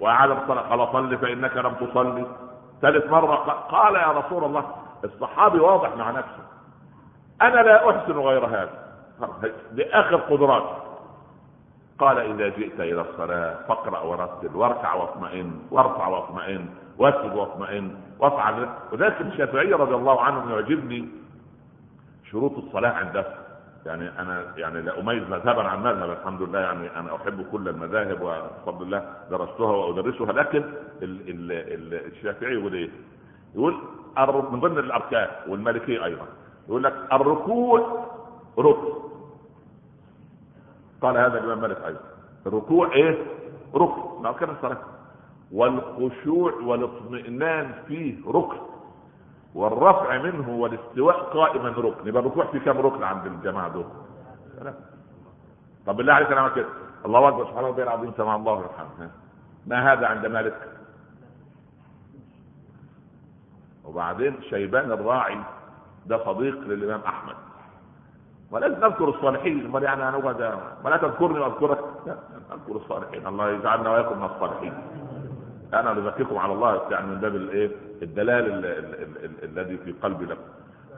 واعاد 0.00 0.30
الصلاه 0.30 0.62
قال 0.62 0.92
صل 0.92 1.18
فإنك 1.18 1.56
لم 1.56 1.74
تصلي. 1.74 2.26
ثالث 2.82 3.10
مرة 3.10 3.34
قال 3.70 3.94
يا 3.94 4.12
رسول 4.12 4.44
الله 4.44 4.64
الصحابي 5.04 5.60
واضح 5.60 5.96
مع 5.96 6.10
نفسه. 6.10 6.42
أنا 7.42 7.60
لا 7.60 7.90
أحسن 7.90 8.18
غير 8.18 8.46
هذا. 8.46 8.70
لآخر 9.72 10.16
قدرات. 10.16 10.64
قال 11.98 12.18
إذا 12.18 12.48
جئت 12.48 12.80
إلى 12.80 13.00
الصلاة 13.00 13.56
فاقرأ 13.68 14.00
ورتل 14.00 14.56
واركع 14.56 14.94
واطمئن 14.94 15.60
وارفع 15.70 16.08
واطمئن 16.08 16.68
واسجد 16.98 17.34
واطمئن 17.34 17.94
وافعل 18.18 18.68
وذلك 18.92 19.20
الشافعي 19.20 19.72
رضي 19.72 19.94
الله 19.94 20.22
عنه 20.22 20.52
يعجبني 20.54 21.08
شروط 22.30 22.58
الصلاة 22.58 22.90
عنده 22.90 23.26
يعني 23.86 24.20
أنا 24.20 24.44
يعني 24.56 24.82
لا 24.82 25.00
أميز 25.00 25.22
مذهبا 25.22 25.62
عن 25.62 25.80
مذهب 25.82 26.10
الحمد 26.10 26.42
لله 26.42 26.58
يعني 26.60 26.96
أنا 27.00 27.16
أحب 27.16 27.46
كل 27.52 27.68
المذاهب 27.68 28.20
وبفضل 28.22 28.84
الله 28.86 29.14
درستها 29.30 29.66
وأدرسها 29.70 30.32
لكن 30.32 30.58
ال 31.02 31.30
ال 31.30 31.52
ال 31.52 31.94
الشافعي 32.12 32.54
يقول 32.54 32.74
إيه؟ 32.74 32.90
يقول 33.54 33.74
من 34.52 34.60
ضمن 34.60 34.78
الأركان 34.78 35.28
والمالكية 35.48 36.04
أيضا 36.04 36.26
يقول 36.68 36.82
لك 36.84 36.94
الركوع 37.12 38.06
ركن 38.58 38.92
قال 41.02 41.16
هذا 41.16 41.38
الإمام 41.38 41.60
مالك 41.60 41.78
أيضا 41.86 42.00
الركوع 42.46 42.92
إيه؟ 42.92 43.18
ركن 43.74 44.20
من 44.20 44.26
اركان 44.26 44.50
الصلاة 44.50 44.78
والخشوع 45.52 46.52
والإطمئنان 46.54 47.72
فيه 47.88 48.14
ركن 48.28 48.56
والرفع 49.54 50.18
منه 50.18 50.48
والاستواء 50.50 51.16
قائما 51.20 51.68
ركن. 51.68 52.08
يبقى 52.08 52.22
الركوع 52.22 52.44
في 52.46 52.60
كم 52.60 52.78
ركن 52.78 53.02
عند 53.02 53.26
الجماعة 53.26 53.68
دول؟ 53.68 53.84
طب 55.86 55.96
بالله 55.96 56.12
عليك 56.12 56.32
أنا 56.32 56.48
كده. 56.48 56.68
الله 57.06 57.28
أكبر 57.28 57.44
سبحان 57.44 57.64
الله 57.64 57.82
العظيم 57.82 58.12
سمع 58.16 58.36
الله 58.36 58.52
ويرحمه 58.52 59.10
ما 59.66 59.92
هذا 59.92 60.06
عند 60.06 60.26
مالك؟ 60.26 60.68
وبعدين 63.84 64.42
شيبان 64.42 64.92
الراعي 64.92 65.38
ده 66.06 66.24
صديق 66.24 66.58
للإمام 66.60 67.00
أحمد. 67.06 67.34
ولازم 68.50 68.74
نذكر 68.84 69.08
الصالحين. 69.08 69.66
أمال 69.66 69.82
يعني 69.82 70.08
أنا 70.08 70.16
ولا 70.84 70.96
تذكرني 70.96 71.38
وأذكرك. 71.38 71.78
لا 72.06 72.16
نذكر 72.50 72.76
الصالحين. 72.76 73.26
الله 73.26 73.50
يجعلنا 73.50 73.90
وإياكم 73.90 74.18
من 74.18 74.24
الصالحين. 74.24 74.74
أنا 75.74 75.92
نذكركم 75.92 76.38
على 76.38 76.52
الله 76.52 76.82
يعني 76.90 77.06
من 77.06 77.20
باب 77.20 77.36
الإيه؟ 77.36 77.70
الدلال 78.02 78.64
الذي 79.42 79.76
في 79.84 79.92
قلبي 80.02 80.24
لكم. 80.24 80.40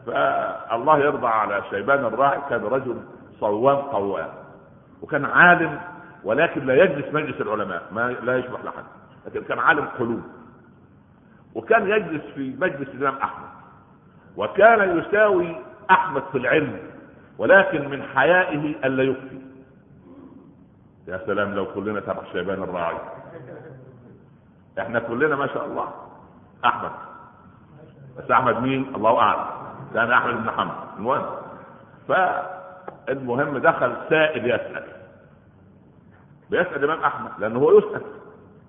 فالله 0.06 0.98
يرضى 0.98 1.26
على 1.26 1.62
شيبان 1.70 2.04
الراعي 2.04 2.38
كان 2.50 2.64
رجل 2.64 2.96
صوام 3.40 3.76
قوام 3.76 4.28
وكان 5.02 5.24
عالم 5.24 5.80
ولكن 6.24 6.66
لا 6.66 6.74
يجلس 6.74 7.14
مجلس 7.14 7.40
العلماء 7.40 7.82
ما 7.92 8.10
لا 8.22 8.36
يشبه 8.38 8.58
لحد 8.64 8.84
لكن 9.26 9.42
كان 9.42 9.58
عالم 9.58 9.84
قلوب. 9.98 10.22
وكان 11.54 11.90
يجلس 11.90 12.22
في 12.34 12.54
مجلس 12.60 12.88
الإمام 12.94 13.16
أحمد 13.22 13.48
وكان 14.36 14.98
يساوي 14.98 15.56
أحمد 15.90 16.22
في 16.32 16.38
العلم 16.38 16.78
ولكن 17.38 17.88
من 17.88 18.02
حيائه 18.02 18.86
الا 18.86 19.02
يفتي 19.02 19.40
يا 21.08 21.20
سلام 21.26 21.54
لو 21.54 21.66
كلنا 21.74 22.00
تبع 22.00 22.22
شيبان 22.32 22.62
الراعي. 22.62 22.98
إحنا 24.78 24.98
كلنا 24.98 25.36
ما 25.36 25.46
شاء 25.46 25.66
الله. 25.66 25.88
أحمد. 26.64 26.90
بس 28.18 28.30
أحمد 28.30 28.56
مين؟ 28.56 28.94
الله 28.94 29.18
أعلم. 29.20 29.46
كان 29.94 30.10
أحمد 30.12 30.34
بن 30.34 30.50
حنبل. 30.50 30.72
المهم. 30.98 31.26
فالمهم 32.08 33.58
دخل 33.58 33.96
سائل 34.08 34.46
يسأل. 34.50 34.84
بيسأل 36.50 36.84
الامام 36.84 37.04
أحمد 37.04 37.30
لأنه 37.38 37.58
هو 37.58 37.78
يسأل. 37.78 38.02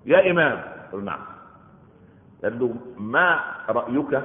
يا 0.06 0.30
إمام. 0.30 0.62
قل 0.92 1.04
نعم. 1.04 1.20
قال 2.42 2.58
له 2.58 2.74
ما 2.98 3.40
رأيك 3.68 4.22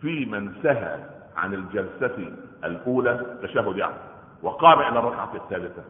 في 0.00 0.24
من 0.24 0.54
سهى 0.62 0.98
عن 1.36 1.54
الجلسة 1.54 2.32
الأولى 2.64 3.38
تشهد 3.42 3.76
يعني 3.76 3.94
وقام 4.42 4.78
إلى 4.78 4.98
الركعه 4.98 5.34
الثالثه 5.34 5.82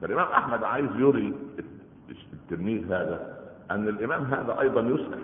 فالامام 0.00 0.26
أحمد 0.32 0.64
عايز 0.64 0.90
يري 0.96 1.34
التلميذ 2.32 2.86
هذا 2.92 3.36
أن 3.70 3.88
الإمام 3.88 4.24
هذا 4.24 4.60
أيضا 4.60 4.80
يسال 4.80 5.22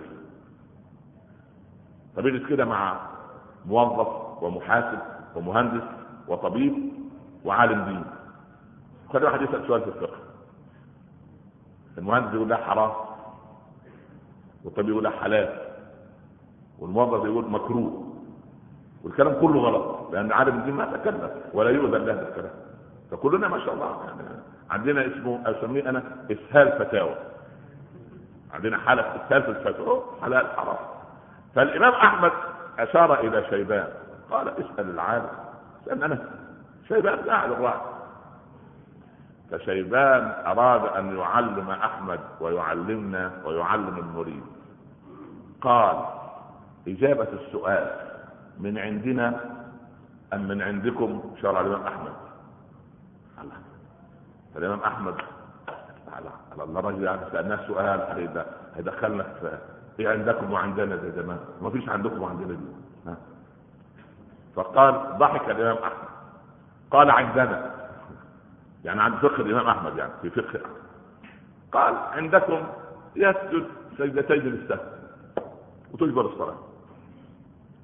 طب 2.15 2.47
كده 2.49 2.65
مع 2.65 2.99
موظف 3.65 4.43
ومحاسب 4.43 4.99
ومهندس 5.35 5.83
وطبيب 6.27 6.73
وعالم 7.45 7.85
دين. 7.85 8.03
خلي 9.13 9.25
واحد 9.25 9.41
يسأل 9.41 9.67
سؤال 9.67 9.81
في 9.81 9.87
الفقه. 9.87 10.17
المهندس 11.97 12.33
يقول 12.33 12.49
له 12.49 12.55
حرام 12.55 12.91
والطبيب 14.63 14.89
يقول 14.89 15.03
له 15.03 15.09
حلال 15.09 15.59
والموظف 16.79 17.25
يقول 17.25 17.49
مكروه. 17.51 18.13
والكلام 19.03 19.33
كله 19.41 19.59
غلط 19.59 20.11
لأن 20.13 20.31
عالم 20.31 20.57
الدين 20.59 20.73
ما 20.73 20.97
تكلم 20.97 21.29
ولا 21.53 21.69
يؤذن 21.69 22.05
له 22.05 22.13
الكلام 22.29 22.51
فكلنا 23.11 23.47
ما 23.47 23.59
شاء 23.59 23.73
الله 23.73 23.85
يعني 24.05 24.43
عندنا 24.69 25.07
اسمه 25.07 25.41
أسميه 25.45 25.89
أنا 25.89 26.03
إسهال 26.31 26.71
فتاوى. 26.79 27.15
عندنا 28.53 28.77
حالة 28.77 29.01
إسهال 29.01 29.43
في 29.43 29.49
الفتوى 29.49 30.03
حلال 30.21 30.47
حرام. 30.47 30.77
فالإمام 31.55 31.93
أحمد 31.93 32.31
أشار 32.79 33.19
إلى 33.19 33.45
شيبان. 33.49 33.87
قال 34.31 34.47
اسأل 34.47 34.89
العالم. 34.89 35.29
اسال 35.83 36.03
أنا 36.03 36.29
شيبان 36.87 37.19
قاعد 37.19 37.51
الراعي 37.51 37.93
فشيبان 39.51 40.33
أراد 40.45 40.97
أن 40.97 41.17
يعلم 41.17 41.69
أحمد 41.69 42.19
ويعلمنا 42.39 43.31
ويعلم 43.45 43.97
المريد. 43.97 44.43
قال 45.61 46.05
إجابة 46.87 47.27
السؤال 47.33 47.91
من 48.59 48.77
عندنا 48.77 49.39
أم 50.33 50.47
من 50.47 50.61
عندكم؟ 50.61 51.35
شرع 51.41 51.61
الإمام 51.61 51.87
أحمد. 51.87 52.13
الله 53.41 53.72
فالامام 54.55 54.79
أحمد 54.79 55.15
على 56.13 56.29
على 56.51 56.79
الرجل 56.79 57.03
يعني 57.03 57.21
سألناه 57.31 57.67
سؤال 57.67 57.99
هيدخلنا 58.75 59.23
في 59.23 59.57
إيه 59.99 60.09
عندكم 60.09 60.51
وعندنا 60.53 60.95
زي 60.95 61.11
زمان 61.11 61.39
ما 61.61 61.69
فيش 61.69 61.89
عندكم 61.89 62.21
وعندنا 62.21 62.47
دي. 62.53 63.13
فقال 64.55 65.17
ضحك 65.17 65.49
الإمام 65.49 65.77
أحمد. 65.77 66.07
قال 66.91 67.11
عندنا. 67.11 67.71
يعني 68.85 69.01
عند 69.01 69.15
فقه 69.15 69.41
الإمام 69.41 69.67
أحمد 69.67 69.97
يعني 69.97 70.11
في 70.21 70.29
فقه. 70.29 70.59
قال 71.71 71.95
عندكم 71.95 72.63
يسجد 73.15 73.65
سجدتين 73.97 74.37
للسهو 74.39 74.79
وتجبر 75.93 76.25
الصلاة. 76.25 76.55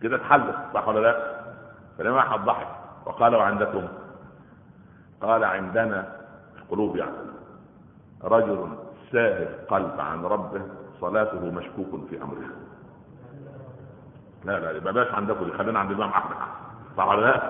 كده 0.01 0.15
اتحلت 0.15 0.55
صح 0.73 0.87
ولا 0.87 0.99
لا؟ 0.99 1.39
فالإمام 1.97 2.19
أحمد 2.19 2.45
ضحك. 2.45 2.67
وقال 3.05 3.35
وعندكم؟ 3.35 3.87
قال 5.21 5.43
عندنا 5.43 6.18
قلوب 6.71 6.95
يعني 6.95 7.11
رجل 8.23 8.67
ساهل 9.11 9.47
قلب 9.69 9.99
عن 9.99 10.25
ربه 10.25 10.61
صلاته 11.01 11.51
مشكوك 11.51 12.09
في 12.09 12.21
أمره. 12.23 12.49
لا 14.45 14.59
لا 14.59 14.71
يبقى 14.71 14.93
باش 14.93 15.07
عندكم 15.13 15.45
دي 15.45 15.51
خلينا 15.51 15.79
عند 15.79 15.91
الإمام 15.91 16.09
أحمد 16.09 16.35
صح 16.97 17.07
ولا 17.07 17.21
لا؟ 17.21 17.41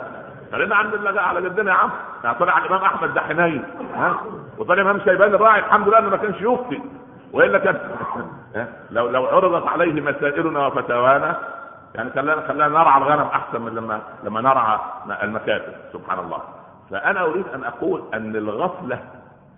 خلينا 0.51 0.75
عند 0.75 1.17
على 1.17 1.41
جدنا 1.41 1.71
يا 1.71 1.75
عم. 1.77 1.89
يعني 2.23 2.38
طلع 2.39 2.58
الإمام 2.58 2.82
أحمد 2.82 3.13
ده 3.13 3.21
حنين 3.21 3.63
ها؟ 3.95 4.21
وطلع 4.58 4.73
الإمام 4.73 4.99
شيبان 4.99 5.34
الراعي 5.34 5.60
الحمد 5.60 5.88
لله 5.88 5.99
إنه 5.99 6.10
ما 6.10 6.17
كانش 6.17 6.41
يفتي. 6.41 6.82
وإلا 7.34 7.60
كان 7.60 7.79
لو 8.91 9.10
لو 9.10 9.25
عرضت 9.25 9.67
عليه 9.67 10.01
مسائلنا 10.01 10.67
وفتاوانا 10.67 11.39
يعني 11.95 12.10
خلانا 12.10 12.47
خلانا 12.47 12.67
نرعى 12.67 12.97
الغنم 13.01 13.27
أحسن 13.27 13.62
من 13.62 13.75
لما 13.75 14.01
لما 14.23 14.41
نرعى 14.41 14.79
المكاتب. 15.23 15.73
سبحان 15.93 16.19
الله. 16.19 16.39
فأنا 16.89 17.21
أريد 17.21 17.47
أن 17.47 17.63
أقول 17.63 18.04
أن 18.13 18.36
الغفلة 18.36 18.99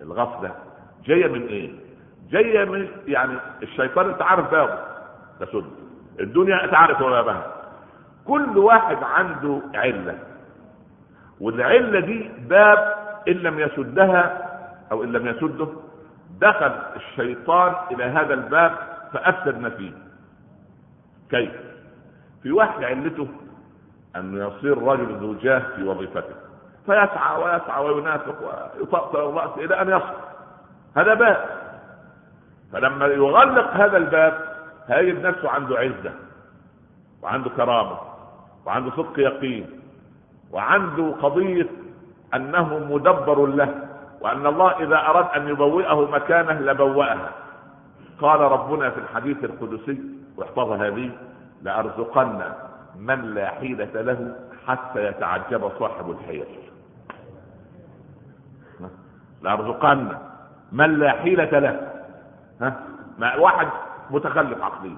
الغفلة 0.00 0.54
جاية 1.04 1.28
من 1.28 1.46
إيه؟ 1.46 1.72
جاية 2.30 2.64
من 2.64 2.88
يعني 3.06 3.34
الشيطان 3.62 4.08
أنت 4.10 4.22
عارف 4.22 4.50
بابه 4.50 4.78
تسد 5.40 5.64
الدنيا 6.20 6.64
أنت 6.64 6.74
عارف 6.74 6.98
بابها 7.02 7.52
كل 8.26 8.58
واحد 8.58 8.96
عنده 9.02 9.60
علة 9.74 10.18
والعلة 11.40 12.00
دي 12.00 12.30
باب 12.48 12.94
إن 13.28 13.32
لم 13.32 13.60
يسدها 13.60 14.48
أو 14.92 15.04
إن 15.04 15.12
لم 15.12 15.26
يسده 15.26 15.68
دخل 16.40 16.72
الشيطان 16.96 17.74
إلى 17.90 18.04
هذا 18.04 18.34
الباب 18.34 18.72
فافسد 19.12 19.58
ما 19.60 19.70
فيه. 19.70 19.92
كيف؟ 21.30 21.50
في 22.42 22.52
واحد 22.52 22.84
علته 22.84 23.28
انه 24.16 24.46
يصير 24.46 24.82
رجل 24.82 25.14
ذو 25.16 25.34
جاه 25.34 25.62
في 25.76 25.82
وظيفته. 25.82 26.34
فيسعى 26.86 27.42
ويسعى 27.42 27.84
وينافق 27.84 28.34
ويطأطأ 28.78 29.18
رأسه 29.18 29.64
إلى 29.64 29.82
أن 29.82 29.88
يصل. 29.88 30.14
هذا 30.96 31.14
باب. 31.14 31.62
فلما 32.72 33.06
يغلق 33.06 33.70
هذا 33.74 33.96
الباب 33.96 34.38
هيجد 34.88 35.26
نفسه 35.26 35.50
عنده 35.50 35.78
عزة 35.78 36.12
وعنده 37.22 37.50
كرامة 37.50 37.98
وعنده 38.66 38.90
صدق 38.90 39.18
يقين 39.18 39.80
وعنده 40.52 41.14
قضية 41.22 41.66
أنه 42.34 42.78
مدبر 42.78 43.46
له 43.46 43.74
وأن 44.20 44.46
الله 44.46 44.70
إذا 44.70 44.96
أراد 44.96 45.26
أن 45.42 45.48
يبوئه 45.48 46.10
مكانه 46.10 46.52
لبوأها. 46.60 47.30
قال 48.20 48.40
ربنا 48.40 48.90
في 48.90 48.98
الحديث 49.00 49.44
القدسي 49.44 50.00
واحفظ 50.36 50.70
هذه 50.72 51.10
لأرزقن 51.62 52.42
من 52.98 53.34
لا 53.34 53.48
حيلة 53.50 54.00
له 54.02 54.36
حتى 54.66 55.06
يتعجب 55.06 55.72
صاحب 55.78 56.10
الحيل. 56.10 56.44
لأرزقن 59.42 60.08
من 60.72 60.98
لا 60.98 61.10
حيلة 61.10 61.58
له. 61.58 61.92
ها؟ 62.60 62.80
ما 63.18 63.36
واحد 63.36 63.68
متخلف 64.10 64.62
عقليا. 64.62 64.96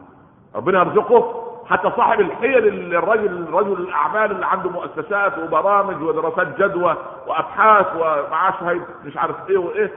ربنا 0.54 0.78
يرزقه 0.78 1.44
حتى 1.66 1.90
صاحب 1.96 2.20
الحيل 2.20 2.94
الرجل 2.94 3.50
رجل 3.52 3.72
الأعمال 3.72 4.30
اللي 4.30 4.46
عنده 4.46 4.70
مؤسسات 4.70 5.38
وبرامج 5.38 6.02
ودراسات 6.02 6.62
جدوى 6.62 6.96
وأبحاث 7.26 7.86
ومعاه 7.96 8.52
شهاده 8.60 8.84
مش 9.04 9.16
عارف 9.16 9.50
إيه 9.50 9.58
وإيه. 9.58 9.92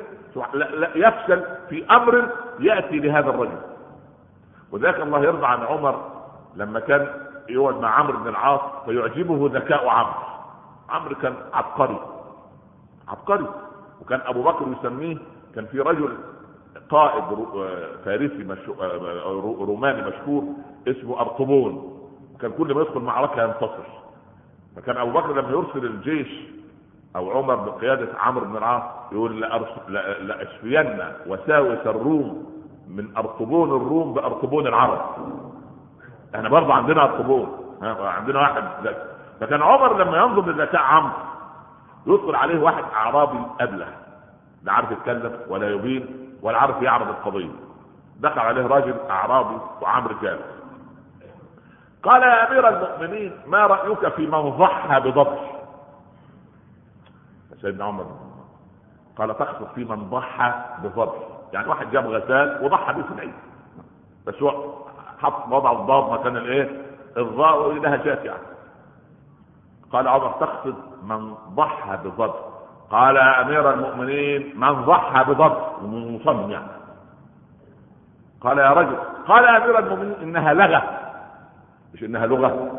لا, 0.54 0.66
لا 0.66 1.08
يفشل 1.08 1.44
في 1.70 1.86
أمر 1.92 2.30
يأتي 2.60 3.00
لهذا 3.00 3.30
الرجل. 3.30 3.58
وذاك 4.72 5.00
الله 5.00 5.20
يرضى 5.20 5.46
عن 5.46 5.64
عمر 5.64 6.02
لما 6.56 6.80
كان 6.80 7.08
يقعد 7.50 7.76
مع 7.82 7.90
عمرو 7.90 8.18
بن 8.18 8.28
العاص 8.28 8.62
فيعجبه 8.86 9.50
ذكاء 9.54 9.88
عمرو. 9.88 10.14
عمرو 10.90 11.16
كان 11.16 11.34
عبقري. 11.54 12.00
عبقري. 13.08 13.48
وكان 14.02 14.22
أبو 14.26 14.44
بكر 14.44 14.66
يسميه 14.80 15.18
كان 15.56 15.66
في 15.66 15.80
رجل 15.80 16.18
قائد 16.90 17.24
فارسي 18.06 18.44
مشهور 18.44 18.78
روماني 19.60 20.02
مشهور 20.02 20.44
اسمه 20.88 21.20
ارطبون 21.20 21.94
كان 22.42 22.52
كل 22.52 22.74
ما 22.74 22.82
يدخل 22.82 23.00
معركة 23.00 23.44
ينتصر. 23.44 23.88
فكان 24.76 24.98
أبو 24.98 25.12
بكر 25.12 25.34
لما 25.34 25.50
يرسل 25.50 25.86
الجيش 25.86 26.48
أو 27.16 27.32
عمر 27.32 27.56
بقيادة 27.56 28.08
عمرو 28.20 28.46
بن 28.46 28.58
العاص 28.58 28.84
يقول 29.12 29.42
لاشفين 30.28 31.00
وساوس 31.28 31.88
الروم 31.88 32.46
من 32.88 33.18
ارطبون 33.18 33.70
الروم 33.70 34.14
بارطبون 34.14 34.68
العرب. 34.68 35.02
إحنا 36.36 36.50
برضه 36.50 36.74
عندنا 36.74 37.04
ارطبون 37.04 37.48
عندنا 37.82 38.40
واحد. 38.40 38.64
ذكي 38.84 39.04
فكان 39.40 39.62
عمر 39.62 39.98
لما 39.98 40.18
ينظر 40.18 40.52
لذكاء 40.52 40.82
عمرو 40.82 41.14
يدخل 42.08 42.36
عليه 42.36 42.60
واحد 42.60 42.84
أعرابي 42.94 43.40
أبلة 43.60 43.88
لا 44.64 44.72
عارف 44.74 44.92
يتكلم 44.92 45.40
ولا 45.48 45.70
يبين 45.70 46.30
ولا 46.42 46.58
عارف 46.58 46.82
يعرض 46.82 47.08
القضية. 47.08 47.52
دخل 48.20 48.40
عليه 48.40 48.68
راجل 48.68 48.96
أعرابي 49.10 49.58
وعمرو 49.82 50.16
جالس 50.22 50.42
قال 52.04 52.22
يا 52.22 52.48
أمير 52.52 52.68
المؤمنين 52.70 53.32
ما 53.48 53.68
رأيك 53.68 54.08
في 54.14 54.28
من 54.28 54.50
ضحى 54.50 55.00
بضبط 55.00 55.38
سيدنا 57.62 57.86
عمر 57.86 58.06
قال 59.18 59.38
تقصد 59.38 59.68
في 59.76 59.86
من 59.86 60.10
ضحى 60.10 60.54
بضبط 60.84 61.16
يعني 61.54 61.68
واحد 61.68 61.92
جاب 61.92 62.08
غسال 62.08 62.66
وضحى 62.66 62.94
به 62.94 63.02
في 63.04 63.12
العيد. 63.12 63.34
بس 64.28 64.42
هو 64.42 64.74
حط 65.20 65.48
وضع 65.52 65.72
الضاد 65.72 66.20
مكان 66.20 66.38
الإيه؟ 66.38 66.82
الضاء 67.18 67.68
ولها 67.68 67.98
شات 67.98 68.26
يعني. 68.26 68.44
قال 69.94 70.08
عمر 70.08 70.32
تقصد 70.40 70.76
من 71.04 71.34
ضحى 71.56 71.98
بضبط. 71.98 72.36
قال 72.92 73.16
يا 73.16 73.42
أمير 73.42 73.74
المؤمنين 73.74 74.60
من 74.60 74.72
ضحى 74.86 75.24
بضبط. 75.24 75.82
مصمم 75.84 76.52
يعني 76.52 76.68
قال 78.42 78.58
يا 78.58 78.70
رجل 78.72 78.98
قال 79.28 79.44
يا 79.44 79.58
أمير 79.58 79.80
المؤمنين 79.80 80.16
إنها 80.22 80.54
لغة. 80.54 80.84
مش 81.94 82.04
إنها 82.04 82.26
لغة؟ 82.26 82.72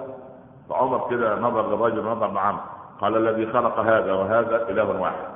فعمر 0.68 1.06
كده 1.10 1.38
نظر 1.38 1.68
للرجل 1.68 2.04
نظر 2.04 2.32
لعمرو 2.32 2.60
قال 3.00 3.16
الذي 3.16 3.52
خلق 3.52 3.78
هذا 3.80 4.12
وهذا 4.12 4.68
إله 4.68 5.00
واحد. 5.00 5.28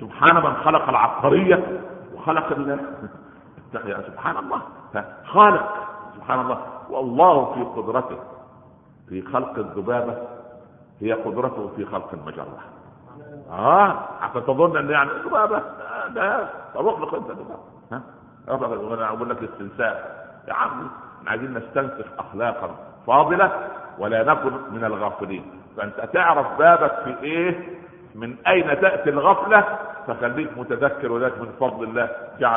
سبحان 0.00 0.34
من 0.36 0.54
خلق 0.56 0.88
العبقرية 0.88 1.80
وخلق 2.14 2.52
الله 2.52 2.78
سبحان 4.06 4.36
الله. 4.36 4.60
خالق. 5.26 5.74
سبحان 6.16 6.40
الله. 6.40 6.58
والله 6.90 7.54
في 7.54 7.80
قدرته. 7.80 8.18
في 9.08 9.22
خلق 9.22 9.58
الذبابة 9.58 10.16
هي 11.00 11.12
قدرته 11.12 11.70
في 11.76 11.84
خلق 11.84 12.10
المجرة. 12.14 12.58
آه 13.50 13.98
عشان 14.20 14.42
تظن 14.46 14.76
أن 14.76 14.90
يعني 14.90 15.10
الذبابة 15.10 15.62
ده 16.14 16.48
طب 16.74 16.86
اخلق 16.86 17.14
أنت 17.14 17.30
ذبابه 17.30 17.58
ها؟ 17.92 18.02
أنا 18.94 19.08
أقول 19.08 19.30
لك 19.30 19.42
استنساء 19.42 20.18
يا 20.48 20.52
عم 20.54 20.90
عايزين 21.26 21.54
نستنسخ 21.54 22.06
اخلاقا 22.18 22.70
فاضلة 23.06 23.52
ولا 23.98 24.24
نكن 24.24 24.52
من 24.72 24.84
الغافلين. 24.84 25.50
فأنت 25.76 26.00
تعرف 26.12 26.58
بابك 26.58 26.92
في 27.04 27.22
إيه؟ 27.22 27.78
من 28.14 28.36
أين 28.46 28.80
تأتي 28.80 29.10
الغفلة؟ 29.10 29.64
فخليك 30.06 30.58
متذكر 30.58 31.12
وذلك 31.12 31.38
من 31.40 31.48
فضل 31.60 31.84
الله. 31.84 32.08
جعل 32.40 32.56